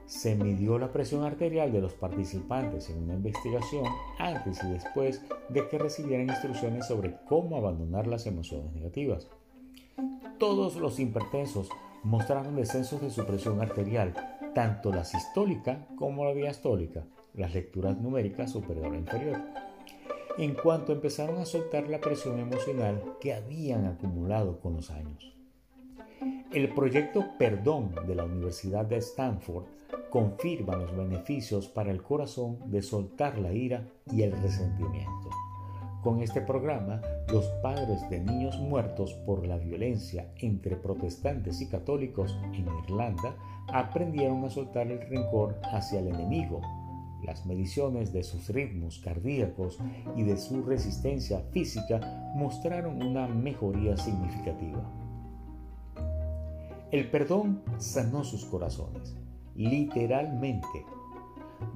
[0.06, 3.86] se midió la presión arterial de los participantes en una investigación
[4.20, 9.28] antes y después de que recibieran instrucciones sobre cómo abandonar las emociones negativas.
[10.38, 11.70] Todos los hipertensos
[12.04, 14.14] mostraron descensos de su presión arterial
[14.56, 19.42] tanto la sistólica como la diastólica, las lecturas numéricas superior e inferior,
[20.38, 25.34] en cuanto empezaron a soltar la presión emocional que habían acumulado con los años.
[26.52, 29.66] El proyecto Perdón de la Universidad de Stanford
[30.10, 35.30] confirma los beneficios para el corazón de soltar la ira y el resentimiento.
[36.02, 42.38] Con este programa, los padres de niños muertos por la violencia entre protestantes y católicos
[42.54, 43.36] en Irlanda
[43.68, 46.62] aprendieron a soltar el rencor hacia el enemigo.
[47.26, 49.80] Las mediciones de sus ritmos cardíacos
[50.16, 52.00] y de su resistencia física
[52.36, 54.84] mostraron una mejoría significativa.
[56.92, 59.16] El perdón sanó sus corazones,
[59.56, 60.86] literalmente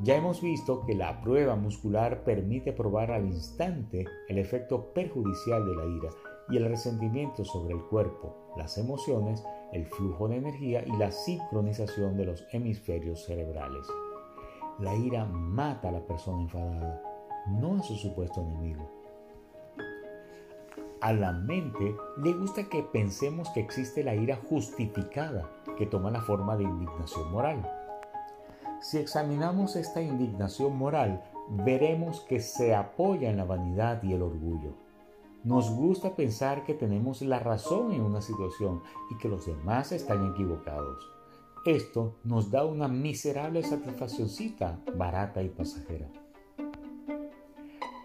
[0.04, 5.76] ya hemos visto que la prueba muscular permite probar al instante el efecto perjudicial de
[5.76, 6.10] la ira
[6.50, 9.44] y el resentimiento sobre el cuerpo, las emociones,
[9.74, 13.88] el flujo de energía y la sincronización de los hemisferios cerebrales.
[14.80, 17.02] La ira mata a la persona enfadada,
[17.48, 18.90] no a su supuesto enemigo.
[21.02, 26.22] A la mente le gusta que pensemos que existe la ira justificada, que toma la
[26.22, 27.70] forma de indignación moral.
[28.82, 34.76] Si examinamos esta indignación moral, veremos que se apoya en la vanidad y el orgullo.
[35.44, 40.32] Nos gusta pensar que tenemos la razón en una situación y que los demás están
[40.32, 41.19] equivocados.
[41.66, 46.08] Esto nos da una miserable satisfaccióncita barata y pasajera.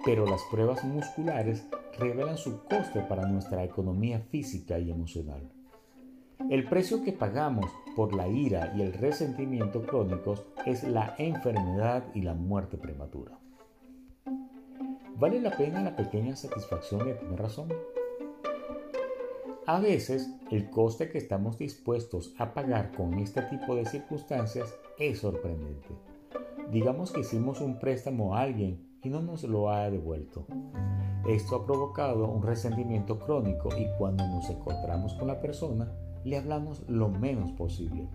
[0.04, 1.64] Pero las pruebas musculares
[1.96, 5.48] revelan su coste para nuestra economía física y emocional.
[6.50, 12.22] El precio que pagamos por la ira y el resentimiento crónicos es la enfermedad y
[12.22, 13.38] la muerte prematura.
[15.16, 17.68] ¿Vale la pena la pequeña satisfacción de tener razón?
[19.66, 25.20] A veces el coste que estamos dispuestos a pagar con este tipo de circunstancias es
[25.20, 25.88] sorprendente.
[26.70, 30.46] Digamos que hicimos un préstamo a alguien y no nos lo ha devuelto.
[31.26, 35.90] Esto ha provocado un resentimiento crónico y cuando nos encontramos con la persona,
[36.24, 38.06] le hablamos lo menos posible.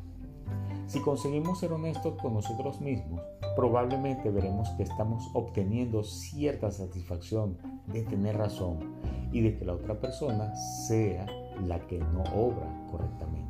[0.85, 3.21] Si conseguimos ser honestos con nosotros mismos,
[3.55, 7.57] probablemente veremos que estamos obteniendo cierta satisfacción
[7.91, 8.79] de tener razón
[9.31, 10.55] y de que la otra persona
[10.87, 11.25] sea
[11.65, 13.49] la que no obra correctamente.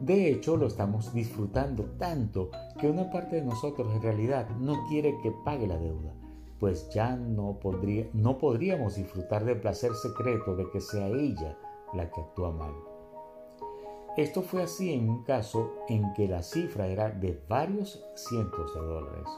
[0.00, 5.18] De hecho, lo estamos disfrutando tanto que una parte de nosotros en realidad no quiere
[5.22, 6.14] que pague la deuda,
[6.58, 11.56] pues ya no, podría, no podríamos disfrutar del placer secreto de que sea ella
[11.92, 12.72] la que actúa mal.
[14.16, 18.80] Esto fue así en un caso en que la cifra era de varios cientos de
[18.80, 19.28] dólares.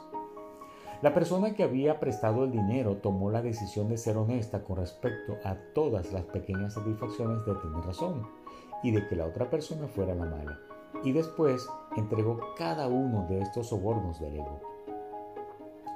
[1.03, 5.35] La persona que había prestado el dinero tomó la decisión de ser honesta con respecto
[5.43, 8.25] a todas las pequeñas satisfacciones de tener razón
[8.83, 10.57] y de que la otra persona fuera la mala.
[11.03, 14.61] Y después entregó cada uno de estos sobornos del ego.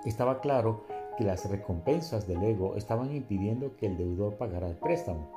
[0.04, 0.84] Estaba claro
[1.18, 5.32] que las recompensas del ego estaban impidiendo que el deudor pagara el préstamo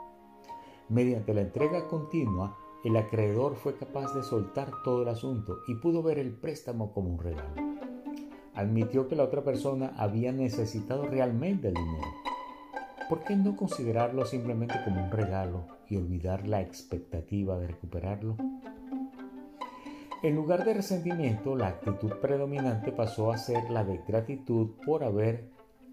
[0.89, 6.03] Mediante la entrega continua, el acreedor fue capaz de soltar todo el asunto y pudo
[6.03, 7.70] ver el préstamo como un regalo.
[8.55, 12.09] Admitió que la otra persona había necesitado realmente el dinero.
[13.09, 18.37] ¿Por qué no considerarlo simplemente como un regalo y olvidar la expectativa de recuperarlo?
[20.23, 25.49] En lugar de resentimiento, la actitud predominante pasó a ser la de gratitud por, haber,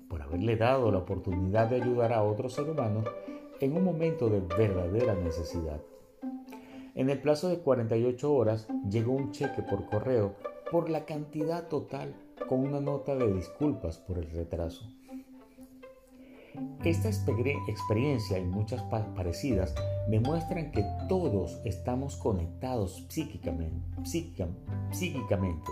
[0.09, 3.03] por haberle dado la oportunidad de ayudar a otro ser humano
[3.61, 5.81] en un momento de verdadera necesidad.
[6.93, 10.35] En el plazo de 48 horas llegó un cheque por correo
[10.69, 12.13] por la cantidad total
[12.47, 14.85] con una nota de disculpas por el retraso.
[16.83, 18.81] Esta experiencia y muchas
[19.15, 19.75] parecidas
[20.07, 23.85] demuestran que todos estamos conectados psíquicamente.
[24.91, 25.71] psíquicamente.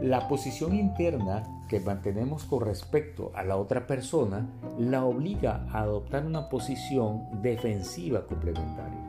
[0.00, 4.46] La posición interna que mantenemos con respecto a la otra persona
[4.78, 9.00] la obliga a adoptar una posición defensiva complementaria.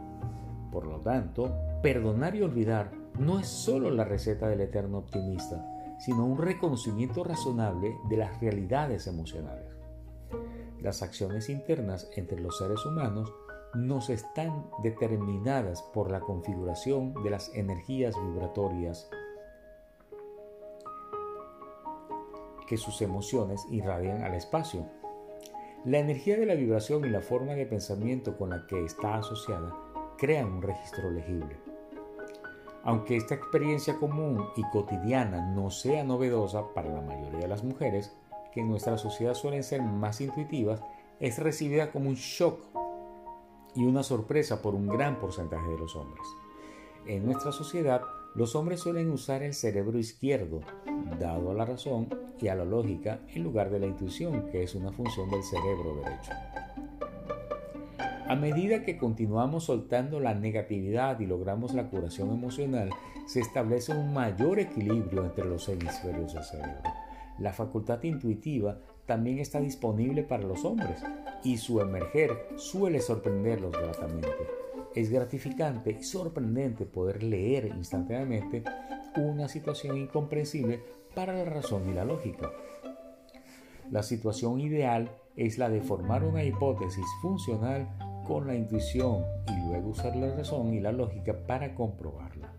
[0.72, 5.66] Por lo tanto, perdonar y olvidar no es solo la receta del eterno optimista,
[6.00, 9.66] sino un reconocimiento razonable de las realidades emocionales.
[10.82, 13.34] Las acciones internas entre los seres humanos
[13.74, 19.10] nos están determinadas por la configuración de las energías vibratorias
[22.68, 24.86] que sus emociones irradian al espacio.
[25.86, 29.74] La energía de la vibración y la forma de pensamiento con la que está asociada
[30.18, 31.77] crean un registro legible.
[32.84, 38.16] Aunque esta experiencia común y cotidiana no sea novedosa para la mayoría de las mujeres,
[38.54, 40.82] que en nuestra sociedad suelen ser más intuitivas,
[41.20, 42.60] es recibida como un shock
[43.76, 46.26] y una sorpresa por un gran porcentaje de los hombres.
[47.06, 48.02] En nuestra sociedad,
[48.36, 50.62] los hombres suelen usar el cerebro izquierdo,
[51.20, 52.08] dado a la razón
[52.40, 55.96] y a la lógica, en lugar de la intuición, que es una función del cerebro
[56.04, 56.32] derecho.
[58.30, 62.90] A medida que continuamos soltando la negatividad y logramos la curación emocional,
[63.26, 66.84] se establece un mayor equilibrio entre los hemisferios del cerebro.
[67.40, 71.02] La facultad intuitiva también está disponible para los hombres
[71.42, 74.28] y su emerger suele sorprenderlos gratamente.
[74.94, 78.62] Es gratificante y sorprendente poder leer instantáneamente
[79.16, 80.84] una situación incomprensible
[81.16, 82.52] para la razón y la lógica.
[83.90, 87.88] La situación ideal es la de formar una hipótesis funcional
[88.28, 92.52] con la intuición y luego usar la razón y la lógica para comprobarla.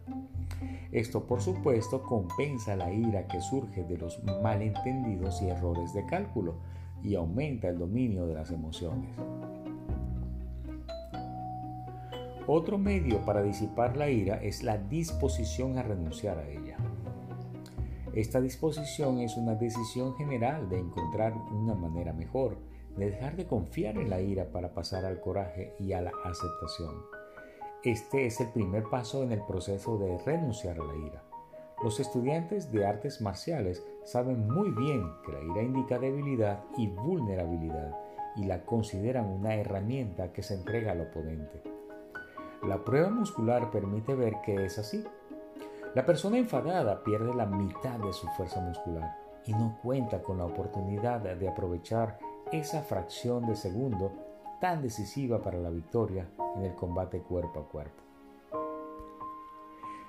[0.91, 6.55] Esto por supuesto compensa la ira que surge de los malentendidos y errores de cálculo
[7.03, 9.11] y aumenta el dominio de las emociones.
[12.47, 16.79] Otro medio para disipar la ira es la disposición a renunciar a ella.
[18.15, 22.57] Esta disposición es una decisión general de encontrar una manera mejor
[22.99, 26.97] de dejar de confiar en la ira para pasar al coraje y a la aceptación.
[27.85, 31.23] Este es el primer paso en el proceso de renunciar a la ira.
[31.83, 37.97] Los estudiantes de artes marciales saben muy bien que la ira indica debilidad y vulnerabilidad
[38.35, 41.63] y la consideran una herramienta que se entrega al oponente.
[42.67, 45.05] La prueba muscular permite ver que es así.
[45.95, 50.45] La persona enfadada pierde la mitad de su fuerza muscular y no cuenta con la
[50.45, 52.19] oportunidad de aprovechar
[52.53, 54.13] esa fracción de segundo
[54.61, 58.03] tan decisiva para la victoria en el combate cuerpo a cuerpo.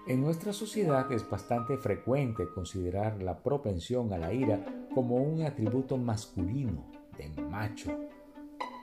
[0.07, 4.65] En nuestra sociedad es bastante frecuente considerar la propensión a la ira
[4.95, 6.85] como un atributo masculino,
[7.17, 7.91] de macho.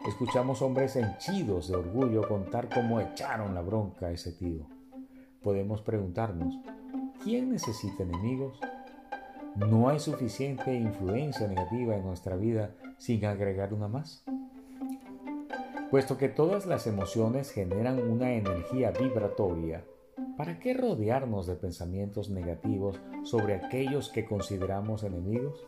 [0.07, 4.67] Escuchamos hombres henchidos de orgullo contar cómo echaron la bronca a ese tío.
[5.43, 6.55] Podemos preguntarnos,
[7.25, 8.61] ¿quién necesita enemigos?
[9.57, 14.23] ¿No hay suficiente influencia negativa en nuestra vida sin agregar una más?
[15.91, 19.83] Puesto que todas las emociones generan una energía vibratoria,
[20.37, 25.67] ¿para qué rodearnos de pensamientos negativos sobre aquellos que consideramos enemigos?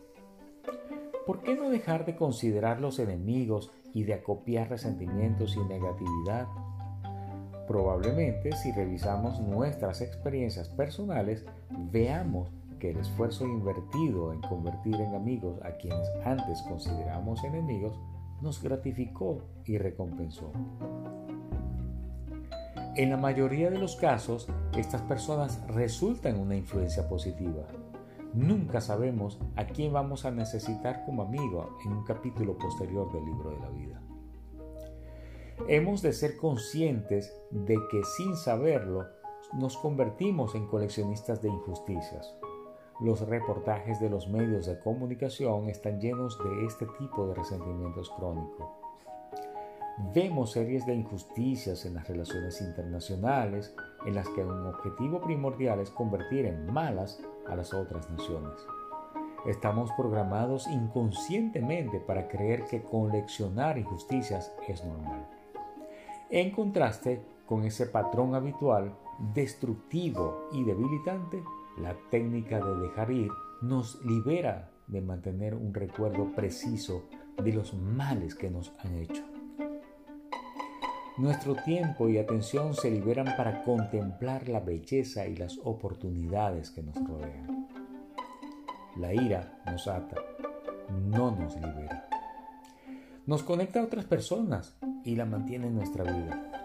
[1.24, 6.46] ¿Por qué no dejar de considerarlos enemigos y de acopiar resentimientos y negatividad?
[7.66, 11.46] Probablemente si revisamos nuestras experiencias personales,
[11.90, 17.98] veamos que el esfuerzo invertido en convertir en amigos a quienes antes consideramos enemigos
[18.40, 20.52] nos gratificó y recompensó.
[22.96, 27.66] En la mayoría de los casos, estas personas resultan una influencia positiva.
[28.34, 33.50] Nunca sabemos a quién vamos a necesitar como amigo en un capítulo posterior del libro
[33.50, 34.02] de la vida.
[35.68, 39.06] Hemos de ser conscientes de que sin saberlo
[39.54, 42.34] nos convertimos en coleccionistas de injusticias,
[43.00, 48.66] los reportajes de los medios de comunicación están llenos de este tipo de resentimientos crónicos.
[50.14, 53.74] Vemos series de injusticias en las relaciones internacionales
[54.06, 58.54] en las que un objetivo primordial es convertir en malas a las otras naciones.
[59.46, 65.24] Estamos programados inconscientemente para creer que coleccionar injusticias es normal.
[66.30, 68.92] En contraste con ese patrón habitual,
[69.34, 71.42] destructivo y debilitante,
[71.80, 77.08] la técnica de dejar ir nos libera de mantener un recuerdo preciso
[77.42, 79.22] de los males que nos han hecho.
[81.18, 86.94] Nuestro tiempo y atención se liberan para contemplar la belleza y las oportunidades que nos
[86.94, 87.68] rodean.
[88.96, 90.16] La ira nos ata,
[90.88, 92.08] no nos libera.
[93.26, 96.57] Nos conecta a otras personas y la mantiene en nuestra vida.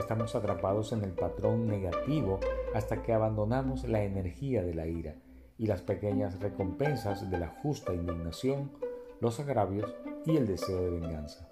[0.00, 2.40] Estamos atrapados en el patrón negativo
[2.74, 5.14] hasta que abandonamos la energía de la ira
[5.58, 8.72] y las pequeñas recompensas de la justa indignación,
[9.20, 9.94] los agravios
[10.24, 11.50] y el deseo de venganza.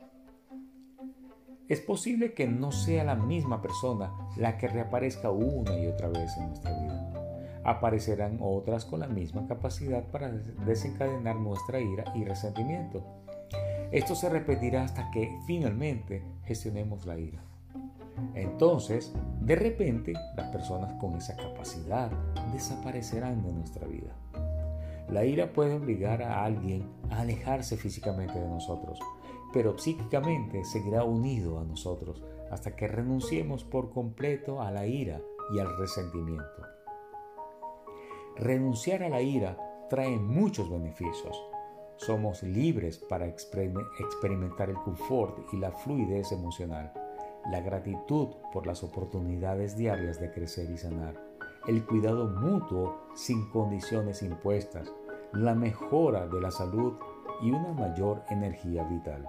[1.68, 6.34] Es posible que no sea la misma persona la que reaparezca una y otra vez
[6.38, 7.60] en nuestra vida.
[7.64, 13.04] Aparecerán otras con la misma capacidad para desencadenar nuestra ira y resentimiento.
[13.92, 17.47] Esto se repetirá hasta que finalmente gestionemos la ira.
[18.34, 22.10] Entonces, de repente, las personas con esa capacidad
[22.52, 24.14] desaparecerán de nuestra vida.
[25.08, 28.98] La ira puede obligar a alguien a alejarse físicamente de nosotros,
[29.52, 35.20] pero psíquicamente seguirá unido a nosotros hasta que renunciemos por completo a la ira
[35.54, 36.62] y al resentimiento.
[38.36, 39.56] Renunciar a la ira
[39.88, 41.42] trae muchos beneficios.
[41.96, 46.92] Somos libres para experimentar el confort y la fluidez emocional,
[47.50, 51.14] la gratitud por las oportunidades diarias de crecer y sanar,
[51.66, 54.92] el cuidado mutuo sin condiciones impuestas,
[55.32, 56.94] la mejora de la salud
[57.42, 59.28] y una mayor energía vital.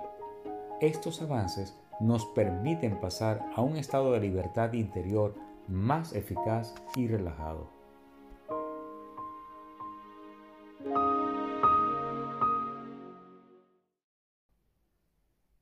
[0.82, 5.36] Estos avances nos permiten pasar a un estado de libertad interior
[5.68, 7.70] más eficaz y relajado.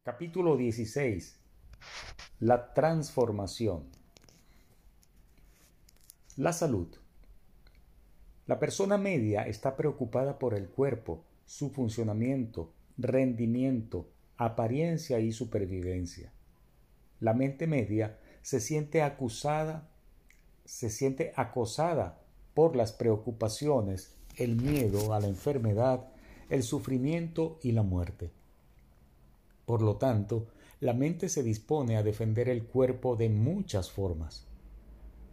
[0.04, 1.47] Capítulo 16.
[2.40, 3.86] La transformación.
[6.36, 6.88] La salud.
[8.46, 14.08] La persona media está preocupada por el cuerpo, su funcionamiento, rendimiento,
[14.38, 16.32] apariencia y supervivencia.
[17.20, 19.90] La mente media se siente acusada,
[20.64, 22.22] se siente acosada
[22.54, 26.08] por las preocupaciones, el miedo a la enfermedad,
[26.50, 28.32] el sufrimiento y la muerte.
[29.66, 30.48] Por lo tanto,
[30.80, 34.46] la mente se dispone a defender el cuerpo de muchas formas.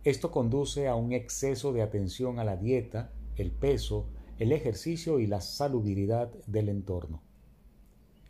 [0.03, 4.07] Esto conduce a un exceso de atención a la dieta, el peso,
[4.38, 7.22] el ejercicio y la salubridad del entorno.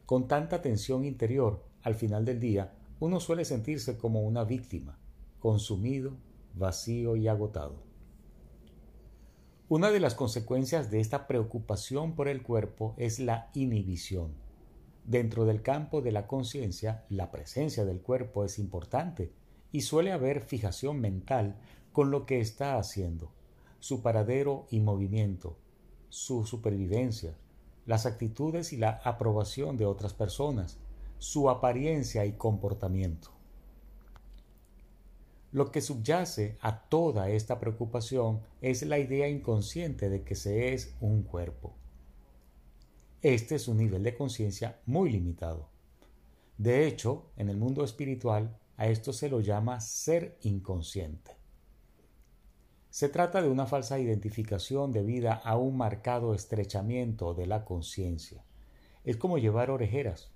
[0.07, 4.99] Con tanta tensión interior, al final del día, uno suele sentirse como una víctima,
[5.39, 6.17] consumido,
[6.55, 7.77] vacío y agotado.
[9.69, 14.44] Una de las consecuencias de esta preocupación por el cuerpo es la inhibición.
[15.05, 19.33] Dentro del campo de la conciencia, la presencia del cuerpo es importante
[19.71, 21.57] y suele haber fijación mental
[21.93, 23.31] con lo que está haciendo,
[23.81, 25.59] su paradero y movimiento,
[26.09, 27.37] su supervivencia,
[27.85, 30.79] las actitudes y la aprobación de otras personas,
[31.19, 33.31] su apariencia y comportamiento.
[35.53, 40.97] Lo que subyace a toda esta preocupación es la idea inconsciente de que se es
[41.01, 41.75] un cuerpo.
[43.25, 45.70] Este es un nivel de conciencia muy limitado.
[46.59, 51.31] De hecho, en el mundo espiritual a esto se lo llama ser inconsciente.
[52.91, 58.45] Se trata de una falsa identificación debida a un marcado estrechamiento de la conciencia.
[59.05, 60.31] Es como llevar orejeras.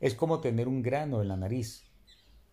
[0.00, 1.84] Es como tener un grano en la nariz,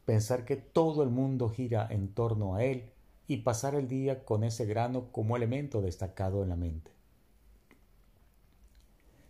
[0.03, 2.91] pensar que todo el mundo gira en torno a él
[3.25, 6.92] y pasar el día con ese grano como elemento destacado en la mente.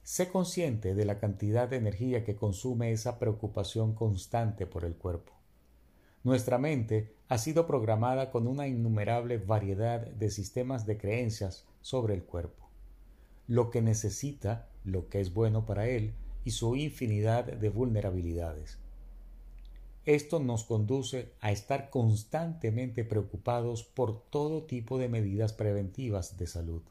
[0.04, 5.32] Sé consciente de la cantidad de energía que consume esa preocupación constante por el cuerpo.
[6.26, 12.24] Nuestra mente ha sido programada con una innumerable variedad de sistemas de creencias sobre el
[12.24, 12.68] cuerpo,
[13.48, 18.80] lo que necesita, lo que es bueno para él y su infinidad de vulnerabilidades.
[20.06, 26.82] Esto nos conduce a estar constantemente preocupados por todo tipo de medidas preventivas de salud,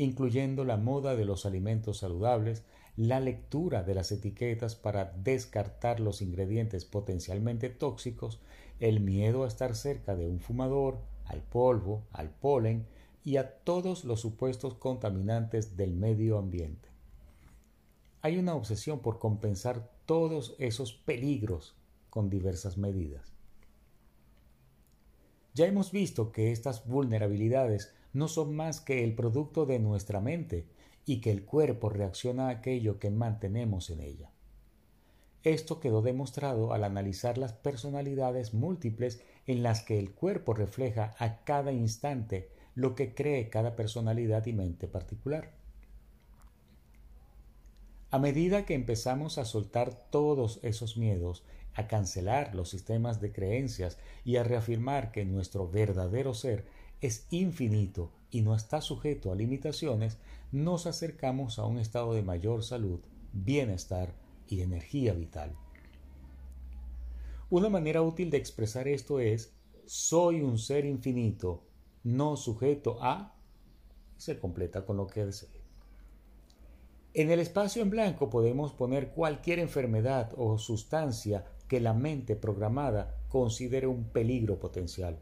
[0.00, 2.62] incluyendo la moda de los alimentos saludables,
[2.96, 8.40] la lectura de las etiquetas para descartar los ingredientes potencialmente tóxicos,
[8.78, 12.86] el miedo a estar cerca de un fumador, al polvo, al polen
[13.24, 16.88] y a todos los supuestos contaminantes del medio ambiente.
[18.22, 21.76] Hay una obsesión por compensar todos esos peligros
[22.08, 23.34] con diversas medidas.
[25.52, 30.66] Ya hemos visto que estas vulnerabilidades no son más que el producto de nuestra mente
[31.06, 34.30] y que el cuerpo reacciona a aquello que mantenemos en ella.
[35.42, 41.44] Esto quedó demostrado al analizar las personalidades múltiples en las que el cuerpo refleja a
[41.44, 45.52] cada instante lo que cree cada personalidad y mente particular.
[48.10, 51.44] A medida que empezamos a soltar todos esos miedos,
[51.74, 56.66] a cancelar los sistemas de creencias y a reafirmar que nuestro verdadero ser
[57.00, 60.18] es infinito y no está sujeto a limitaciones,
[60.52, 63.00] nos acercamos a un estado de mayor salud,
[63.32, 64.14] bienestar
[64.48, 65.54] y energía vital.
[67.48, 69.52] Una manera útil de expresar esto es
[69.86, 71.64] soy un ser infinito,
[72.04, 73.34] no sujeto a
[74.16, 75.60] se completa con lo que desee.
[77.12, 83.16] En el espacio en blanco podemos poner cualquier enfermedad o sustancia que la mente programada
[83.28, 85.18] considere un peligro potencial.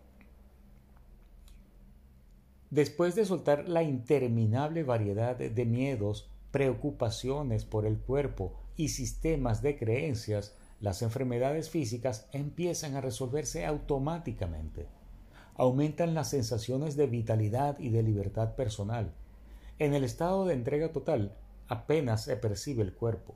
[2.71, 9.79] Después de soltar la interminable variedad de miedos, preocupaciones por el cuerpo y sistemas de
[9.79, 14.87] creencias, las enfermedades físicas empiezan a resolverse automáticamente.
[15.55, 19.13] Aumentan las sensaciones de vitalidad y de libertad personal.
[19.79, 21.37] En el estado de entrega total
[21.69, 23.35] apenas se percibe el cuerpo.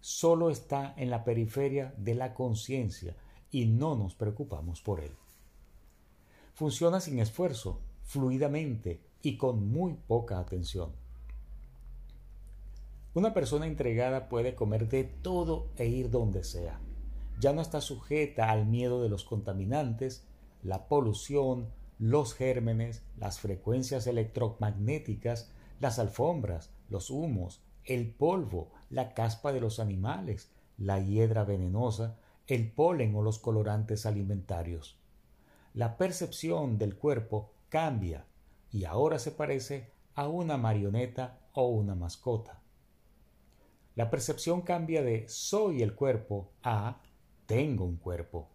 [0.00, 3.16] Solo está en la periferia de la conciencia
[3.50, 5.12] y no nos preocupamos por él.
[6.54, 10.92] Funciona sin esfuerzo, fluidamente y con muy poca atención.
[13.14, 16.80] Una persona entregada puede comer de todo e ir donde sea.
[17.40, 20.26] Ya no está sujeta al miedo de los contaminantes,
[20.62, 25.50] la polución, los gérmenes, las frecuencias electromagnéticas,
[25.80, 32.70] las alfombras, los humos, el polvo, la caspa de los animales, la hiedra venenosa, el
[32.70, 34.98] polen o los colorantes alimentarios.
[35.72, 38.24] La percepción del cuerpo cambia
[38.70, 42.62] y ahora se parece a una marioneta o una mascota.
[43.96, 47.02] La percepción cambia de soy el cuerpo a
[47.46, 48.46] tengo un cuerpo.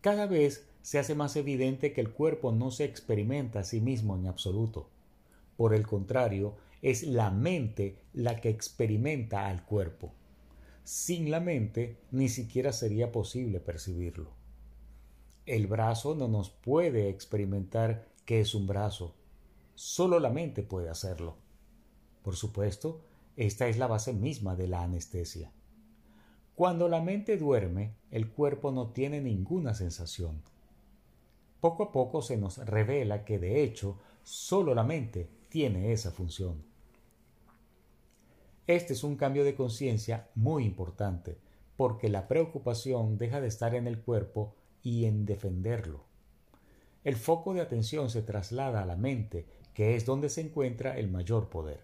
[0.00, 4.16] Cada vez se hace más evidente que el cuerpo no se experimenta a sí mismo
[4.16, 4.88] en absoluto.
[5.58, 10.14] Por el contrario, es la mente la que experimenta al cuerpo.
[10.84, 14.41] Sin la mente ni siquiera sería posible percibirlo.
[15.44, 19.12] El brazo no nos puede experimentar qué es un brazo.
[19.74, 21.34] Solo la mente puede hacerlo.
[22.22, 23.00] Por supuesto,
[23.36, 25.50] esta es la base misma de la anestesia.
[26.54, 30.42] Cuando la mente duerme, el cuerpo no tiene ninguna sensación.
[31.60, 36.62] Poco a poco se nos revela que de hecho solo la mente tiene esa función.
[38.68, 41.36] Este es un cambio de conciencia muy importante,
[41.76, 46.04] porque la preocupación deja de estar en el cuerpo y en defenderlo.
[47.04, 51.10] El foco de atención se traslada a la mente, que es donde se encuentra el
[51.10, 51.80] mayor poder.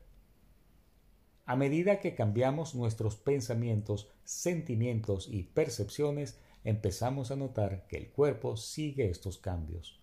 [1.45, 8.57] A medida que cambiamos nuestros pensamientos, sentimientos y percepciones, empezamos a notar que el cuerpo
[8.57, 9.99] sigue estos cambios.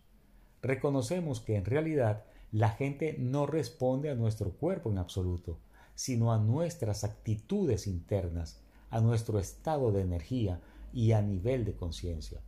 [0.61, 5.59] Reconocemos que en realidad la gente no responde a nuestro cuerpo en absoluto,
[5.93, 10.61] sino a nuestras actitudes internas, a nuestro estado de energía
[10.93, 12.41] y a nivel de conciencia.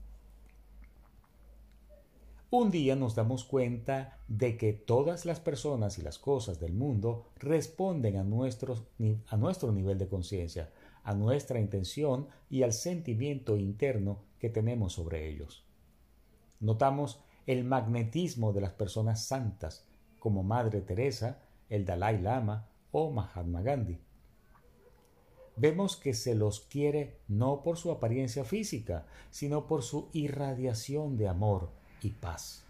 [2.50, 7.26] Un día nos damos cuenta de que todas las personas y las cosas del mundo
[7.36, 10.72] responden a, a nuestro nivel de conciencia,
[11.04, 15.66] a nuestra intención y al sentimiento interno que tenemos sobre ellos.
[16.62, 19.86] Notamos el magnetismo de las personas santas,
[20.18, 24.00] como Madre Teresa, el Dalai Lama o Mahatma Gandhi.
[25.58, 31.28] Vemos que se los quiere no por su apariencia física, sino por su irradiación de
[31.28, 31.72] amor,
[32.02, 32.64] y paz.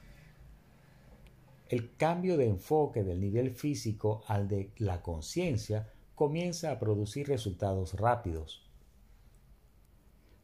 [1.69, 7.93] El cambio de enfoque del nivel físico al de la conciencia comienza a producir resultados
[7.93, 8.63] rápidos.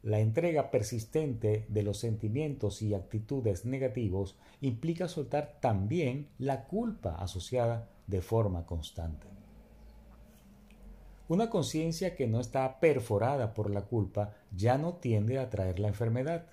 [0.02, 7.88] La entrega persistente de los sentimientos y actitudes negativos implica soltar también la culpa asociada
[8.06, 9.26] de forma constante.
[11.26, 15.88] Una conciencia que no está perforada por la culpa ya no tiende a traer la
[15.88, 16.48] enfermedad.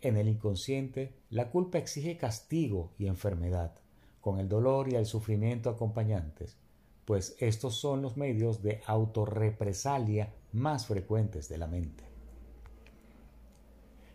[0.00, 3.72] En el inconsciente, la culpa exige castigo y enfermedad,
[4.20, 6.56] con el dolor y el sufrimiento acompañantes,
[7.04, 12.04] pues estos son los medios de autorrepresalia más frecuentes de la mente.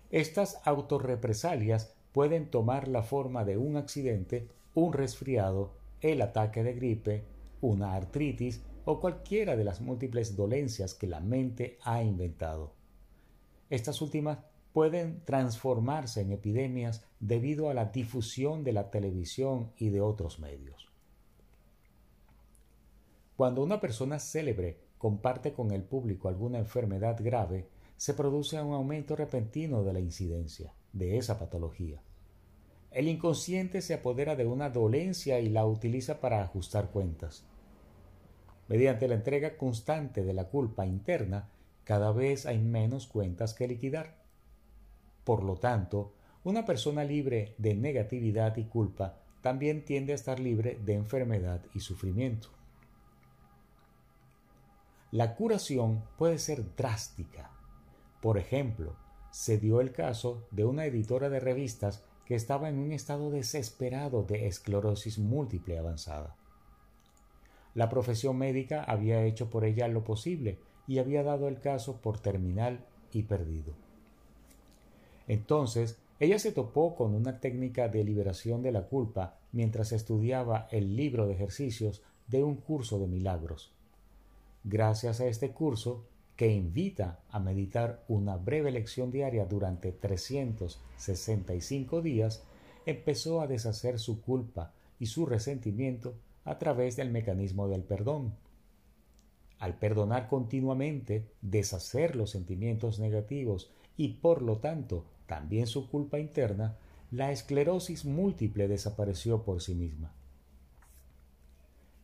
[0.09, 7.25] Estas autorrepresalias pueden tomar la forma de un accidente, un resfriado, el ataque de gripe,
[7.59, 12.71] una artritis o cualquiera de las múltiples dolencias que la mente ha inventado.
[13.69, 14.39] Estas últimas
[14.71, 20.87] pueden transformarse en epidemias debido a la difusión de la televisión y de otros medios.
[23.35, 29.15] Cuando una persona célebre comparte con el público alguna enfermedad grave, se produce un aumento
[29.15, 32.01] repentino de la incidencia de esa patología.
[32.91, 37.45] El inconsciente se apodera de una dolencia y la utiliza para ajustar cuentas.
[38.67, 41.49] Mediante la entrega constante de la culpa interna,
[41.83, 44.23] cada vez hay menos cuentas que liquidar.
[45.23, 46.13] Por lo tanto,
[46.43, 51.79] una persona libre de negatividad y culpa también tiende a estar libre de enfermedad y
[51.79, 52.49] sufrimiento.
[55.11, 57.51] La curación puede ser drástica.
[58.21, 58.95] Por ejemplo,
[59.31, 64.23] se dio el caso de una editora de revistas que estaba en un estado desesperado
[64.23, 66.35] de esclerosis múltiple avanzada.
[67.73, 72.19] La profesión médica había hecho por ella lo posible y había dado el caso por
[72.19, 73.73] terminal y perdido.
[75.27, 80.97] Entonces, ella se topó con una técnica de liberación de la culpa mientras estudiaba el
[80.97, 83.71] libro de ejercicios de un curso de milagros.
[84.63, 86.05] Gracias a este curso,
[86.35, 92.43] que invita a meditar una breve lección diaria durante 365 días,
[92.85, 96.15] empezó a deshacer su culpa y su resentimiento
[96.45, 98.35] a través del mecanismo del perdón.
[99.57, 106.77] Al perdonar continuamente, deshacer los sentimientos negativos y por lo tanto también su culpa interna,
[107.11, 110.11] la esclerosis múltiple desapareció por sí misma.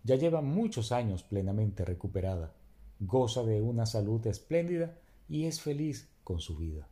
[0.06, 2.54] Ya lleva muchos años plenamente recuperada
[3.00, 4.98] goza de una salud espléndida
[5.28, 6.88] y es feliz con su vida.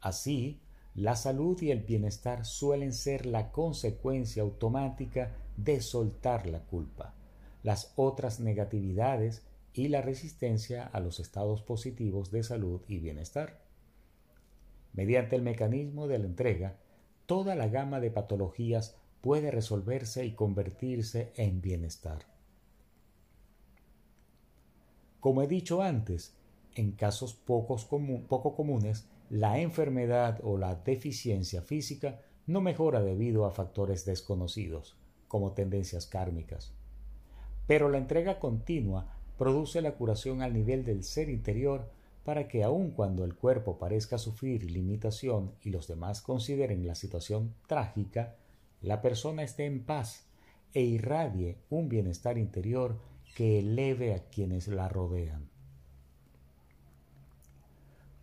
[0.00, 0.60] Así,
[0.94, 7.14] la salud y el bienestar suelen ser la consecuencia automática de soltar la culpa,
[7.62, 9.42] las otras negatividades
[9.74, 13.65] y la resistencia a los estados positivos de salud y bienestar.
[14.96, 16.78] Mediante el mecanismo de la entrega,
[17.26, 22.26] toda la gama de patologías puede resolverse y convertirse en bienestar.
[25.20, 26.34] Como he dicho antes,
[26.74, 34.04] en casos poco comunes, la enfermedad o la deficiencia física no mejora debido a factores
[34.04, 36.72] desconocidos, como tendencias kármicas.
[37.66, 41.90] Pero la entrega continua produce la curación al nivel del ser interior
[42.26, 47.54] para que aun cuando el cuerpo parezca sufrir limitación y los demás consideren la situación
[47.68, 48.34] trágica,
[48.82, 50.26] la persona esté en paz
[50.74, 52.98] e irradie un bienestar interior
[53.36, 55.48] que eleve a quienes la rodean.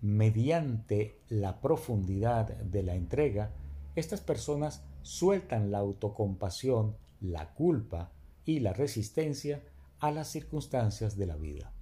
[0.01, 3.53] Mediante la profundidad de la entrega,
[3.95, 8.11] estas personas sueltan la autocompasión, la culpa
[8.43, 9.63] y la resistencia
[10.01, 11.72] a las circunstancias de la vida.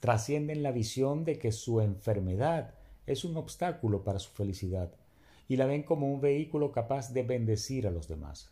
[0.00, 2.74] Trascienden la visión de que su enfermedad
[3.06, 4.92] es un obstáculo para su felicidad
[5.48, 8.50] y la ven como un vehículo capaz de bendecir a los demás.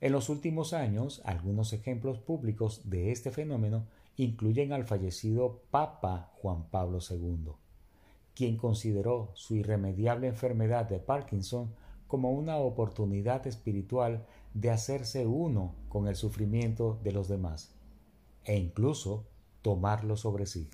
[0.00, 3.86] En los últimos años, algunos ejemplos públicos de este fenómeno
[4.16, 7.52] incluyen al fallecido Papa Juan Pablo II,
[8.34, 11.74] quien consideró su irremediable enfermedad de Parkinson
[12.06, 17.76] como una oportunidad espiritual de hacerse uno con el sufrimiento de los demás
[18.46, 19.26] e incluso
[19.66, 20.70] tomarlo sobre sí.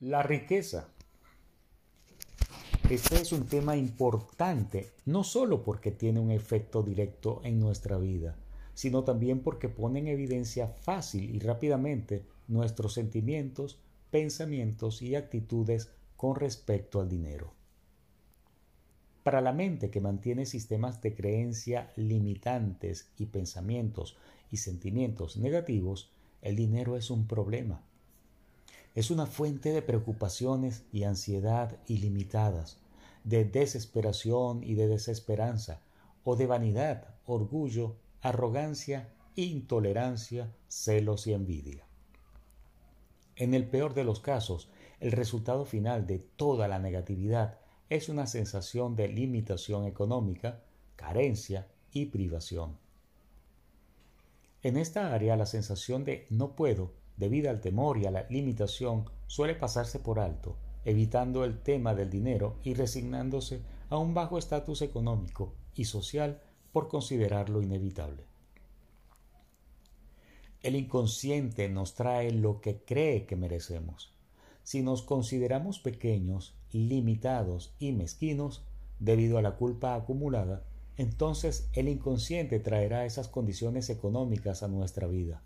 [0.00, 0.88] La riqueza
[2.90, 8.34] este es un tema importante, no solo porque tiene un efecto directo en nuestra vida,
[8.74, 13.78] sino también porque pone en evidencia fácil y rápidamente nuestros sentimientos,
[14.10, 17.57] pensamientos y actitudes con respecto al dinero.
[19.28, 24.16] Para la mente que mantiene sistemas de creencia limitantes y pensamientos
[24.50, 26.10] y sentimientos negativos,
[26.40, 27.82] el dinero es un problema
[28.94, 32.78] es una fuente de preocupaciones y ansiedad ilimitadas,
[33.22, 35.82] de desesperación y de desesperanza,
[36.24, 41.84] o de vanidad, orgullo, arrogancia, intolerancia, celos y envidia.
[43.36, 44.70] En el peor de los casos,
[45.00, 47.58] el resultado final de toda la negatividad
[47.88, 50.62] es una sensación de limitación económica,
[50.96, 52.76] carencia y privación.
[54.62, 59.04] En esta área la sensación de no puedo debido al temor y a la limitación,
[59.26, 64.82] suele pasarse por alto, evitando el tema del dinero y resignándose a un bajo estatus
[64.82, 66.40] económico y social
[66.72, 68.24] por considerarlo inevitable.
[70.62, 74.12] El inconsciente nos trae lo que cree que merecemos.
[74.62, 78.64] Si nos consideramos pequeños, limitados y mezquinos,
[78.98, 80.64] debido a la culpa acumulada,
[80.96, 85.42] entonces el inconsciente traerá esas condiciones económicas a nuestra vida.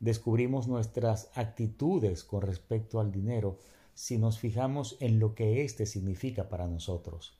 [0.00, 3.58] Descubrimos nuestras actitudes con respecto al dinero
[3.94, 7.36] si nos fijamos en lo que éste significa para nosotros.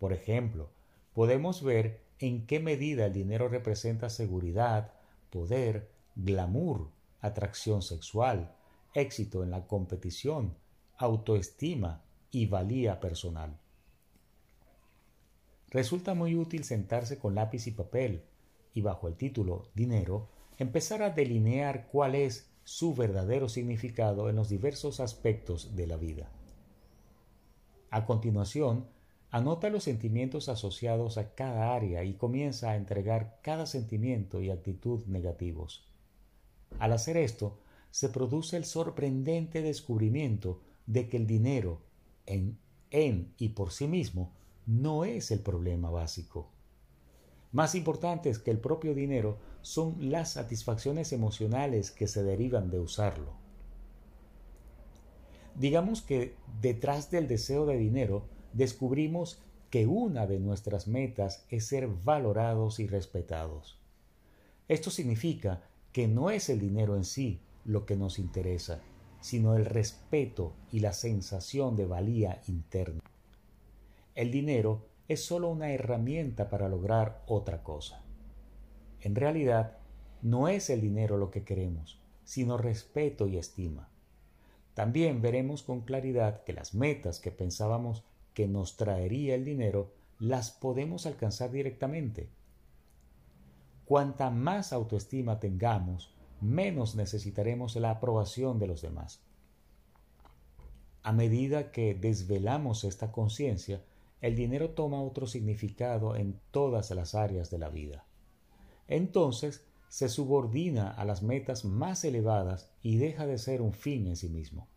[0.00, 0.70] Por ejemplo,
[1.14, 4.92] podemos ver en qué medida el dinero representa seguridad,
[5.30, 6.88] poder, glamour,
[7.20, 8.52] atracción sexual,
[8.94, 10.56] éxito en la competición,
[10.96, 13.58] autoestima y valía personal.
[15.70, 18.24] Resulta muy útil sentarse con lápiz y papel
[18.74, 20.28] y bajo el título Dinero
[20.58, 26.30] empezar a delinear cuál es su verdadero significado en los diversos aspectos de la vida.
[27.90, 28.86] A continuación,
[29.30, 35.04] anota los sentimientos asociados a cada área y comienza a entregar cada sentimiento y actitud
[35.06, 35.88] negativos.
[36.78, 37.58] Al hacer esto,
[37.90, 41.80] se produce el sorprendente descubrimiento de que el dinero,
[42.30, 42.58] en,
[42.90, 44.32] en y por sí mismo,
[44.66, 46.48] no es el problema básico.
[47.52, 53.32] Más importantes que el propio dinero son las satisfacciones emocionales que se derivan de usarlo.
[55.56, 61.88] Digamos que detrás del deseo de dinero descubrimos que una de nuestras metas es ser
[61.88, 63.78] valorados y respetados.
[64.68, 65.62] Esto significa
[65.92, 68.80] que no es el dinero en sí lo que nos interesa,
[69.20, 73.00] sino el respeto y la sensación de valía interna.
[74.14, 78.02] El dinero es sólo una herramienta para lograr otra cosa.
[79.00, 79.78] En realidad,
[80.22, 83.88] no es el dinero lo que queremos, sino respeto y estima.
[84.74, 88.04] También veremos con claridad que las metas que pensábamos
[88.34, 92.28] que nos traería el dinero las podemos alcanzar directamente.
[93.84, 99.20] Cuanta más autoestima tengamos, menos necesitaremos la aprobación de los demás.
[101.02, 103.82] A medida que desvelamos esta conciencia,
[104.20, 108.04] el dinero toma otro significado en todas las áreas de la vida.
[108.86, 114.16] Entonces se subordina a las metas más elevadas y deja de ser un fin en
[114.16, 114.68] sí mismo.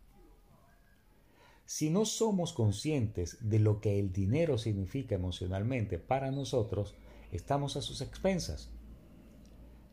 [1.66, 6.94] Si no somos conscientes de lo que el dinero significa emocionalmente para nosotros,
[7.32, 8.70] estamos a sus expensas.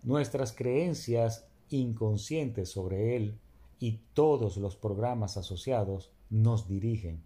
[0.03, 3.39] Nuestras creencias inconscientes sobre él
[3.79, 7.23] y todos los programas asociados nos dirigen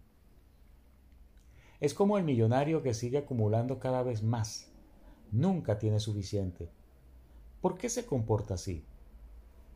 [1.80, 4.72] es como el millonario que sigue acumulando cada vez más.
[5.32, 6.70] Nunca tiene suficiente.
[7.62, 8.84] ¿Por qué se comporta así?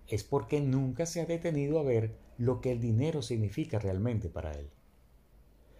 [0.07, 4.53] Es porque nunca se ha detenido a ver lo que el dinero significa realmente para
[4.53, 4.69] él.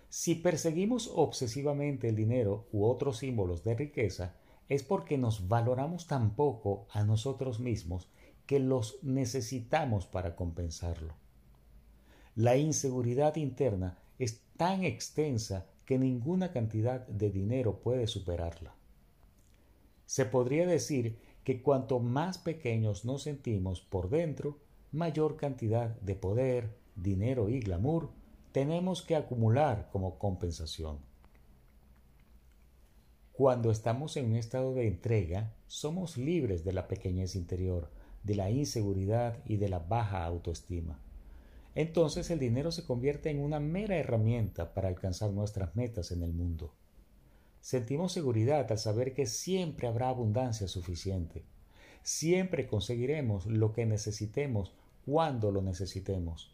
[0.09, 4.35] Si perseguimos obsesivamente el dinero u otros símbolos de riqueza,
[4.67, 8.09] es porque nos valoramos tan poco a nosotros mismos
[8.49, 11.13] que los necesitamos para compensarlo.
[12.33, 18.73] La inseguridad interna es tan extensa que ninguna cantidad de dinero puede superarla.
[20.07, 24.57] Se podría decir que cuanto más pequeños nos sentimos por dentro,
[24.91, 28.09] mayor cantidad de poder, dinero y glamour
[28.51, 30.97] tenemos que acumular como compensación.
[33.31, 37.91] Cuando estamos en un estado de entrega, somos libres de la pequeñez interior,
[38.23, 40.99] de la inseguridad y de la baja autoestima
[41.79, 46.33] entonces el dinero se convierte en una mera herramienta para alcanzar nuestras metas en el
[46.33, 46.73] mundo.
[47.61, 51.45] Sentimos seguridad al saber que siempre habrá abundancia suficiente.
[52.01, 54.73] Siempre conseguiremos lo que necesitemos
[55.05, 56.53] cuando lo necesitemos.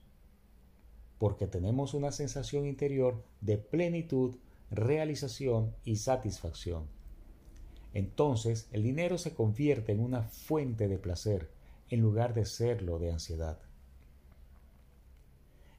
[1.17, 4.35] Porque tenemos una sensación interior de plenitud,
[4.69, 6.87] realización y satisfacción.
[7.93, 11.54] Entonces el dinero se convierte en una fuente de placer
[11.89, 13.59] en lugar de serlo de ansiedad.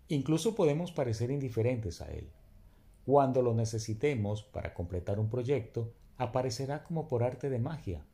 [0.09, 2.29] Incluso podemos parecer indiferentes a él.
[3.05, 8.05] Cuando lo necesitemos para completar un proyecto, aparecerá como por arte de magia.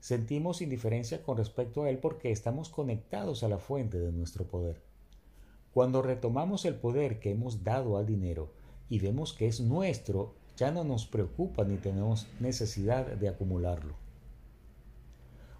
[0.00, 4.80] Sentimos indiferencia con respecto a él porque estamos conectados a la fuente de nuestro poder.
[5.74, 8.52] Cuando retomamos el poder que hemos dado al dinero
[8.88, 14.05] y vemos que es nuestro, ya no nos preocupa ni tenemos necesidad de acumularlo.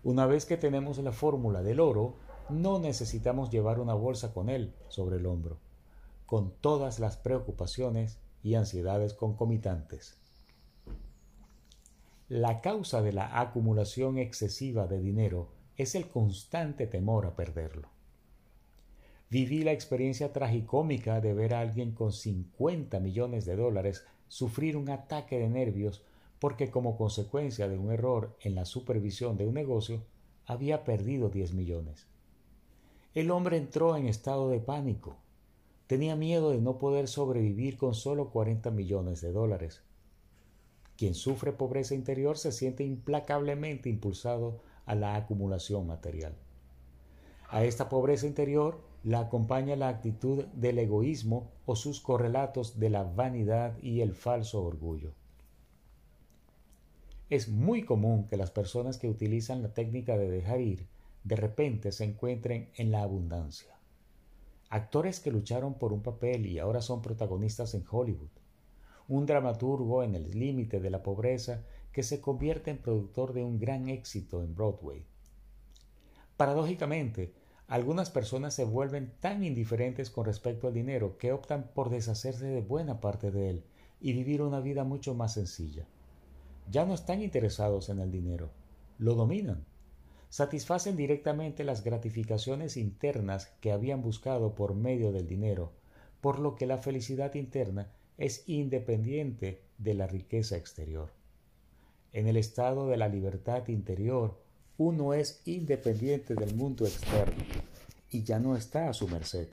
[0.06, 2.14] Una vez que tenemos la fórmula del oro,
[2.48, 5.58] no necesitamos llevar una bolsa con él sobre el hombro,
[6.26, 10.16] con todas las preocupaciones y ansiedades concomitantes.
[12.28, 17.88] La causa de la acumulación excesiva de dinero es el constante temor a perderlo.
[19.28, 24.88] Viví la experiencia tragicómica de ver a alguien con 50 millones de dólares sufrir un
[24.88, 26.04] ataque de nervios
[26.38, 30.02] porque como consecuencia de un error en la supervisión de un negocio
[30.46, 32.06] había perdido 10 millones.
[33.14, 35.16] El hombre entró en estado de pánico.
[35.86, 39.82] Tenía miedo de no poder sobrevivir con solo 40 millones de dólares.
[40.96, 46.34] Quien sufre pobreza interior se siente implacablemente impulsado a la acumulación material.
[47.48, 53.04] A esta pobreza interior la acompaña la actitud del egoísmo o sus correlatos de la
[53.04, 55.12] vanidad y el falso orgullo.
[57.28, 60.86] Es muy común que las personas que utilizan la técnica de dejar ir
[61.24, 63.76] de repente se encuentren en la abundancia.
[64.68, 68.30] Actores que lucharon por un papel y ahora son protagonistas en Hollywood.
[69.08, 73.58] Un dramaturgo en el límite de la pobreza que se convierte en productor de un
[73.58, 75.04] gran éxito en Broadway.
[76.36, 77.34] Paradójicamente,
[77.66, 82.60] algunas personas se vuelven tan indiferentes con respecto al dinero que optan por deshacerse de
[82.60, 83.64] buena parte de él
[84.00, 85.88] y vivir una vida mucho más sencilla.
[86.70, 88.50] Ya no están interesados en el dinero,
[88.98, 89.64] lo dominan.
[90.28, 95.72] Satisfacen directamente las gratificaciones internas que habían buscado por medio del dinero,
[96.20, 101.10] por lo que la felicidad interna es independiente de la riqueza exterior.
[102.12, 104.40] En el estado de la libertad interior,
[104.78, 107.44] uno es independiente del mundo externo
[108.10, 109.48] y ya no está a su merced.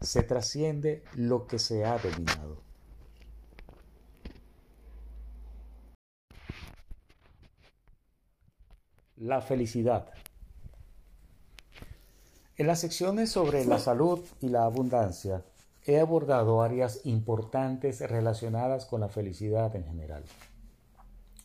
[0.00, 2.58] Se trasciende lo que se ha dominado.
[9.16, 10.08] La felicidad.
[12.56, 15.44] En las secciones sobre la salud y la abundancia
[15.86, 20.24] he abordado áreas importantes relacionadas con la felicidad en general.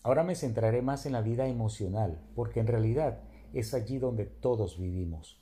[0.02, 3.20] Ahora me centraré más en la vida emocional, porque en realidad
[3.54, 5.40] es allí donde todos vivimos.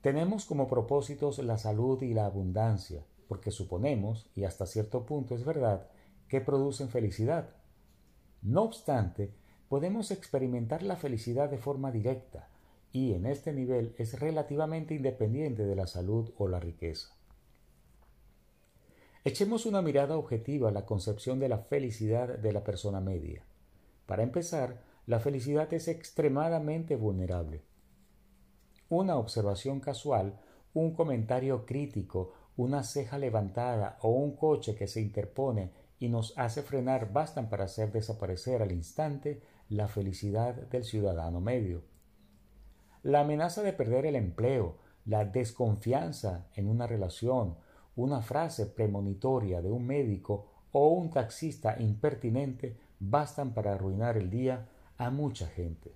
[0.00, 5.44] Tenemos como propósitos la salud y la abundancia, porque suponemos, y hasta cierto punto es
[5.44, 5.86] verdad,
[6.26, 7.50] que producen felicidad.
[8.42, 9.32] No obstante,
[9.70, 12.48] podemos experimentar la felicidad de forma directa,
[12.90, 17.14] y en este nivel es relativamente independiente de la salud o la riqueza.
[19.22, 23.44] Echemos una mirada objetiva a la concepción de la felicidad de la persona media.
[24.06, 27.62] Para empezar, la felicidad es extremadamente vulnerable.
[28.88, 30.40] Una observación casual,
[30.74, 36.62] un comentario crítico, una ceja levantada o un coche que se interpone y nos hace
[36.62, 39.40] frenar bastan para hacer desaparecer al instante
[39.70, 41.82] la felicidad del ciudadano medio.
[43.04, 47.54] La amenaza de perder el empleo, la desconfianza en una relación,
[47.94, 54.68] una frase premonitoria de un médico o un taxista impertinente bastan para arruinar el día
[54.98, 55.94] a mucha gente.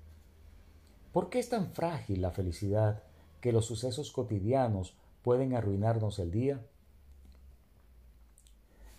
[1.13, 3.03] ¿Por qué es tan frágil la felicidad
[3.41, 6.61] que los sucesos cotidianos pueden arruinarnos el día?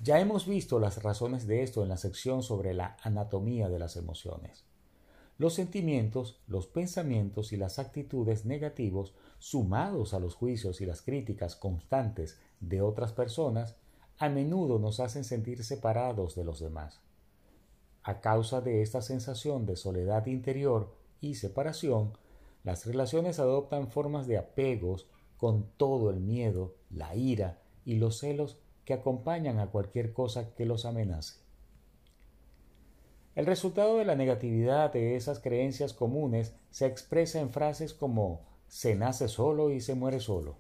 [0.06, 3.96] Ya hemos visto las razones de esto en la sección sobre la anatomía de las
[3.96, 4.64] emociones.
[5.40, 11.56] Los sentimientos, los pensamientos y las actitudes negativos, sumados a los juicios y las críticas
[11.56, 13.78] constantes de otras personas,
[14.20, 17.02] a menudo nos hacen sentir separados de los demás.
[18.04, 22.16] A causa de esta sensación de soledad interior y separación,
[22.64, 28.60] las relaciones adoptan formas de apegos con todo el miedo, la ira y los celos
[28.86, 31.46] que acompañan a cualquier cosa que los amenace.
[33.36, 38.96] El resultado de la negatividad de esas creencias comunes se expresa en frases como se
[38.96, 40.56] nace solo y se muere solo.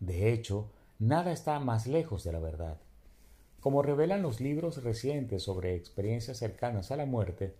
[0.00, 2.80] De hecho, nada está más lejos de la verdad.
[3.60, 7.54] Como revelan los libros recientes sobre experiencias cercanas a la muerte,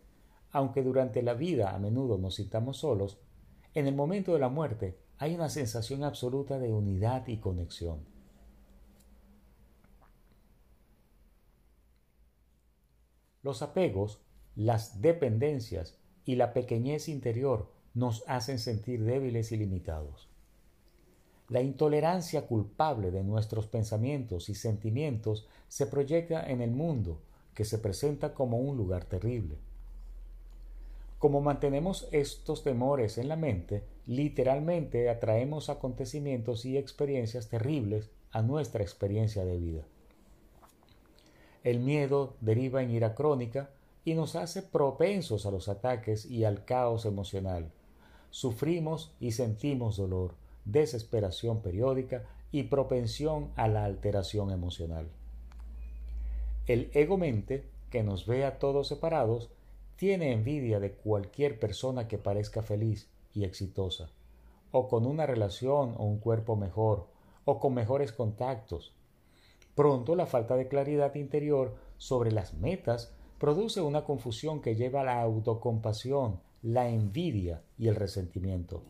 [0.50, 3.18] aunque durante la vida a menudo nos sintamos solos,
[3.74, 8.17] en el momento de la muerte hay una sensación absoluta de unidad y conexión.
[13.48, 14.20] Los apegos,
[14.56, 15.96] las dependencias
[16.26, 20.28] y la pequeñez interior nos hacen sentir débiles y limitados.
[21.48, 27.22] La intolerancia culpable de nuestros pensamientos y sentimientos se proyecta en el mundo,
[27.54, 29.56] que se presenta como un lugar terrible.
[31.18, 38.82] Como mantenemos estos temores en la mente, literalmente atraemos acontecimientos y experiencias terribles a nuestra
[38.82, 39.84] experiencia de vida.
[41.68, 43.68] El miedo deriva en ira crónica
[44.02, 47.70] y nos hace propensos a los ataques y al caos emocional.
[48.30, 50.32] Sufrimos y sentimos dolor
[50.64, 55.08] desesperación periódica y propensión a la alteración emocional.
[56.66, 59.50] El ego-mente, que nos ve a todos separados,
[59.96, 64.08] tiene envidia de cualquier persona que parezca feliz y exitosa,
[64.72, 67.08] o con una relación o un cuerpo mejor,
[67.44, 68.94] o con mejores contactos.
[69.78, 75.04] Pronto la falta de claridad interior sobre las metas produce una confusión que lleva a
[75.04, 78.82] la autocompasión, la envidia y el resentimiento.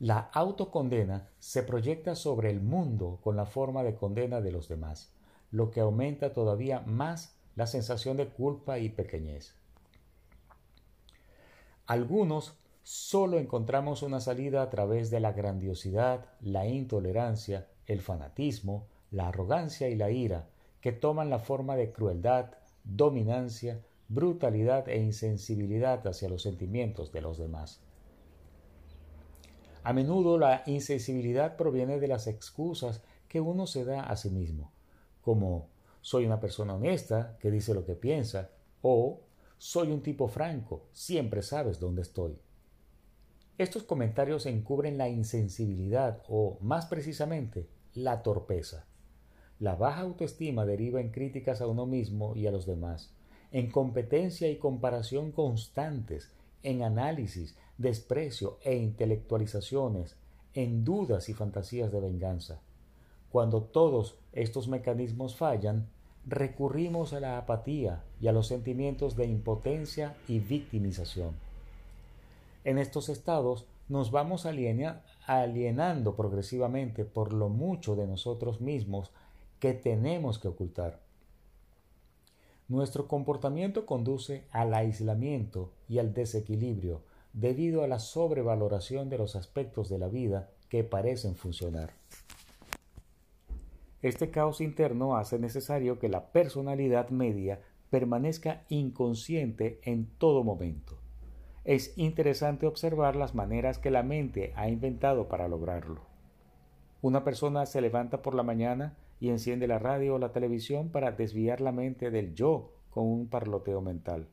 [0.00, 5.14] La autocondena se proyecta sobre el mundo con la forma de condena de los demás,
[5.50, 9.54] lo que aumenta todavía más la sensación de culpa y pequeñez.
[11.86, 19.28] Algunos solo encontramos una salida a través de la grandiosidad, la intolerancia, el fanatismo, la
[19.28, 20.48] arrogancia y la ira,
[20.80, 22.52] que toman la forma de crueldad,
[22.84, 27.80] dominancia, brutalidad e insensibilidad hacia los sentimientos de los demás.
[29.82, 34.72] A menudo la insensibilidad proviene de las excusas que uno se da a sí mismo,
[35.20, 35.68] como
[36.00, 38.50] soy una persona honesta que dice lo que piensa,
[38.82, 39.20] o
[39.58, 42.38] soy un tipo franco, siempre sabes dónde estoy.
[43.58, 48.86] Estos comentarios encubren la insensibilidad o, más precisamente, la torpeza.
[49.58, 53.10] La baja autoestima deriva en críticas a uno mismo y a los demás,
[53.52, 56.30] en competencia y comparación constantes,
[56.62, 60.16] en análisis, desprecio e intelectualizaciones,
[60.52, 62.60] en dudas y fantasías de venganza.
[63.30, 65.86] Cuando todos estos mecanismos fallan,
[66.26, 71.34] recurrimos a la apatía y a los sentimientos de impotencia y victimización.
[72.64, 79.12] En estos estados nos vamos alienando progresivamente por lo mucho de nosotros mismos
[79.58, 81.00] que tenemos que ocultar.
[82.68, 87.02] Nuestro comportamiento conduce al aislamiento y al desequilibrio
[87.32, 91.92] debido a la sobrevaloración de los aspectos de la vida que parecen funcionar.
[94.02, 97.60] Este caos interno hace necesario que la personalidad media
[97.90, 100.98] permanezca inconsciente en todo momento
[101.66, 106.00] es interesante observar las maneras que la mente ha inventado para lograrlo.
[107.02, 111.12] Una persona se levanta por la mañana y enciende la radio o la televisión para
[111.12, 114.28] desviar la mente del yo con un parloteo mental.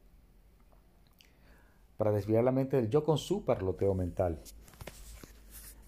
[1.97, 4.39] Para desviar la mente del yo con su parloteo mental.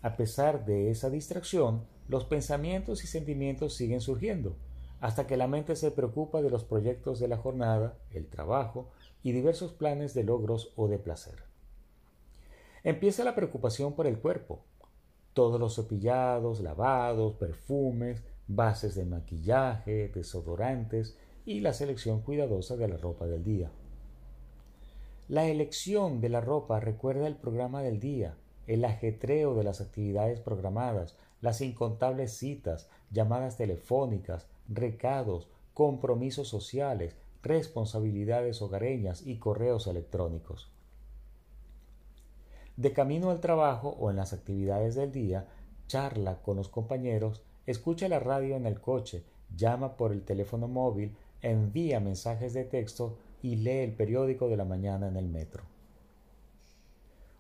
[0.01, 4.55] A pesar de esa distracción, los pensamientos y sentimientos siguen surgiendo,
[5.01, 8.91] hasta que la mente se preocupa de los proyectos de la jornada, el trabajo
[9.23, 11.43] y diversos planes de logros o de placer.
[12.83, 14.63] Empieza la preocupación por el cuerpo.
[15.33, 22.97] Todos los cepillados, lavados, perfumes, bases de maquillaje, desodorantes y la selección cuidadosa de la
[22.97, 23.71] ropa del día.
[25.27, 28.35] La elección de la ropa recuerda el programa del día,
[28.67, 38.61] el ajetreo de las actividades programadas, las incontables citas, llamadas telefónicas, recados, compromisos sociales, responsabilidades
[38.61, 40.71] hogareñas y correos electrónicos.
[42.77, 45.47] De camino al trabajo o en las actividades del día,
[45.87, 49.23] charla con los compañeros, escucha la radio en el coche,
[49.55, 54.65] llama por el teléfono móvil, envía mensajes de texto y lee el periódico de la
[54.65, 55.63] mañana en el metro.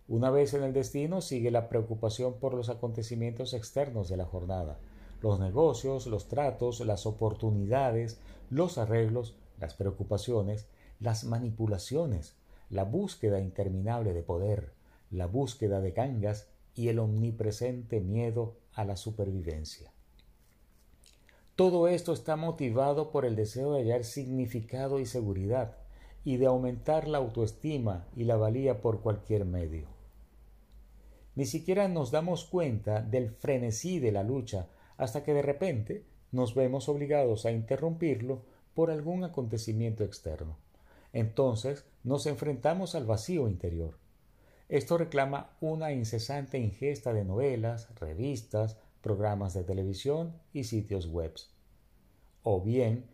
[0.07, 4.77] Una vez en el destino sigue la preocupación por los acontecimientos externos de la jornada,
[5.21, 8.19] los negocios, los tratos, las oportunidades,
[8.51, 10.67] los arreglos, las preocupaciones,
[10.99, 12.35] las manipulaciones,
[12.69, 14.73] la búsqueda interminable de poder,
[15.09, 19.94] la búsqueda de gangas y el omnipresente miedo a la supervivencia.
[21.55, 25.77] Todo esto está motivado por el deseo de hallar significado y seguridad
[26.25, 29.87] y de aumentar la autoestima y la valía por cualquier medio.
[31.35, 34.67] Ni siquiera nos damos cuenta del frenesí de la lucha
[34.97, 38.41] hasta que de repente nos vemos obligados a interrumpirlo
[38.73, 40.57] por algún acontecimiento externo.
[41.13, 43.97] Entonces nos enfrentamos al vacío interior.
[44.67, 51.33] Esto reclama una incesante ingesta de novelas, revistas, programas de televisión y sitios web.
[52.41, 53.05] O bien,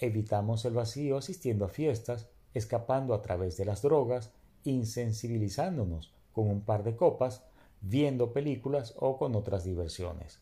[0.00, 4.32] evitamos el vacío asistiendo a fiestas, escapando a través de las drogas,
[4.64, 7.44] insensibilizándonos con un par de copas,
[7.82, 10.40] viendo películas o con otras diversiones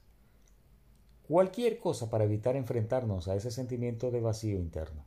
[1.33, 5.03] cualquier cosa para evitar enfrentarnos a ese sentimiento de vacío interno.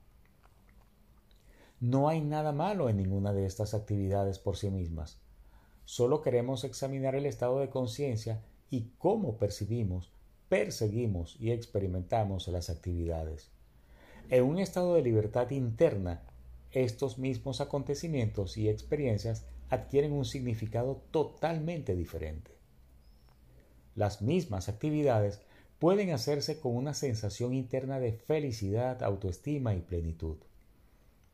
[1.79, 5.19] No hay nada malo en ninguna de estas actividades por sí mismas.
[5.83, 10.11] Solo queremos examinar el estado de conciencia y cómo percibimos,
[10.49, 13.49] perseguimos y experimentamos las actividades.
[14.29, 16.23] En un estado de libertad interna,
[16.71, 22.51] estos mismos acontecimientos y experiencias adquieren un significado totalmente diferente.
[23.95, 25.41] Las mismas actividades
[25.79, 30.37] pueden hacerse con una sensación interna de felicidad, autoestima y plenitud.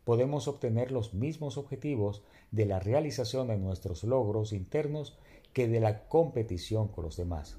[0.04, 5.18] Podemos obtener los mismos objetivos de la realización de nuestros logros internos
[5.54, 7.58] que de la competición con los demás.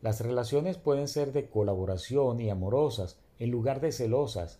[0.00, 4.58] Las relaciones pueden ser de colaboración y amorosas en lugar de celosas,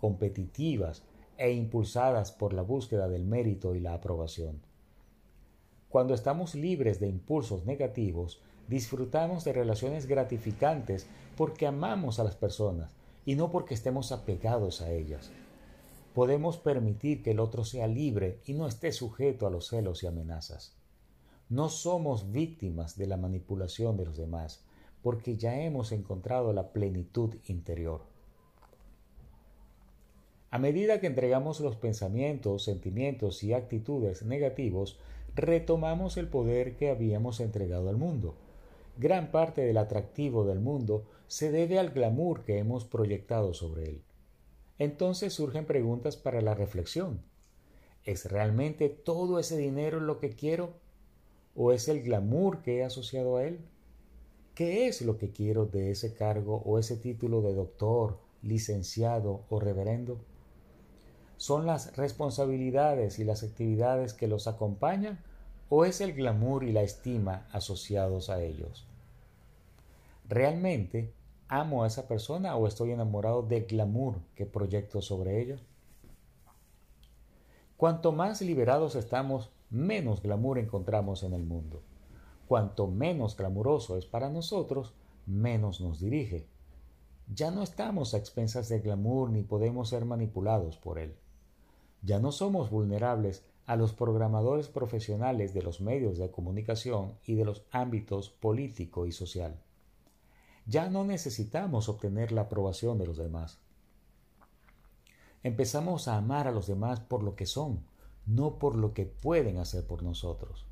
[0.00, 1.04] competitivas
[1.38, 4.60] e impulsadas por la búsqueda del mérito y la aprobación.
[5.88, 11.06] Cuando estamos libres de impulsos negativos, disfrutamos de relaciones gratificantes
[11.36, 12.94] porque amamos a las personas
[13.24, 15.30] y no porque estemos apegados a ellas.
[16.14, 20.08] Podemos permitir que el otro sea libre y no esté sujeto a los celos y
[20.08, 20.79] amenazas.
[21.50, 24.64] No somos víctimas de la manipulación de los demás,
[25.02, 28.02] porque ya hemos encontrado la plenitud interior.
[30.52, 35.00] A medida que entregamos los pensamientos, sentimientos y actitudes negativos,
[35.34, 38.36] retomamos el poder que habíamos entregado al mundo.
[38.96, 44.02] Gran parte del atractivo del mundo se debe al glamour que hemos proyectado sobre él.
[44.78, 47.22] Entonces surgen preguntas para la reflexión.
[48.04, 50.74] ¿Es realmente todo ese dinero lo que quiero?
[51.54, 53.60] ¿O es el glamour que he asociado a él?
[54.54, 59.58] ¿Qué es lo que quiero de ese cargo o ese título de doctor, licenciado o
[59.58, 60.18] reverendo?
[61.36, 65.18] ¿Son las responsabilidades y las actividades que los acompañan
[65.70, 68.86] o es el glamour y la estima asociados a ellos?
[70.28, 71.12] ¿Realmente
[71.48, 75.56] amo a esa persona o estoy enamorado del glamour que proyecto sobre ella?
[77.76, 81.82] Cuanto más liberados estamos, menos glamour encontramos en el mundo.
[82.46, 84.92] Cuanto menos glamuroso es para nosotros,
[85.26, 86.48] menos nos dirige.
[87.32, 91.14] Ya no estamos a expensas de glamour ni podemos ser manipulados por él.
[92.02, 97.44] Ya no somos vulnerables a los programadores profesionales de los medios de comunicación y de
[97.44, 99.54] los ámbitos político y social.
[100.66, 103.58] Ya no necesitamos obtener la aprobación de los demás.
[105.42, 107.84] Empezamos a amar a los demás por lo que son,
[108.26, 110.66] no por lo que pueden hacer por nosotros.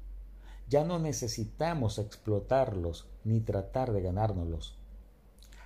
[0.69, 4.79] Ya no necesitamos explotarlos ni tratar de ganárnoslos.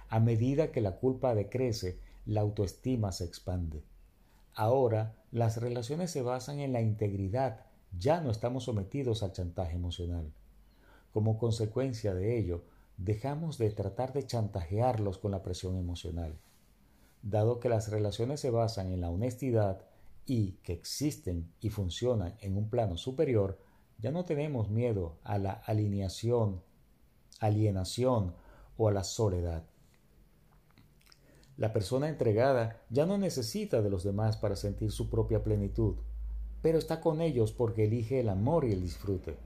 [0.09, 3.83] A medida que la culpa decrece, la autoestima se expande.
[4.55, 7.67] Ahora las relaciones se basan en la integridad,
[7.99, 10.33] ya no estamos sometidos al chantaje emocional.
[11.13, 12.63] Como consecuencia de ello,
[12.97, 16.39] dejamos de tratar de chantajearlos con la presión emocional.
[17.23, 19.83] Dado que las relaciones se basan en la honestidad
[20.27, 23.59] y que existen y funcionan en un plano superior,
[23.99, 26.63] ya no tenemos miedo a la alineación,
[27.41, 28.35] alienación
[28.77, 29.65] o a la soledad.
[31.57, 35.97] La persona entregada ya no necesita de los demás para sentir su propia plenitud,
[36.63, 39.37] pero está con ellos porque elige el amor y el disfrute.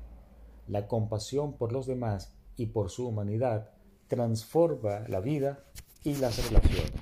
[0.68, 3.70] La compasión por los demás y por su humanidad
[4.08, 5.64] transforma la vida
[6.04, 6.95] y las relaciones.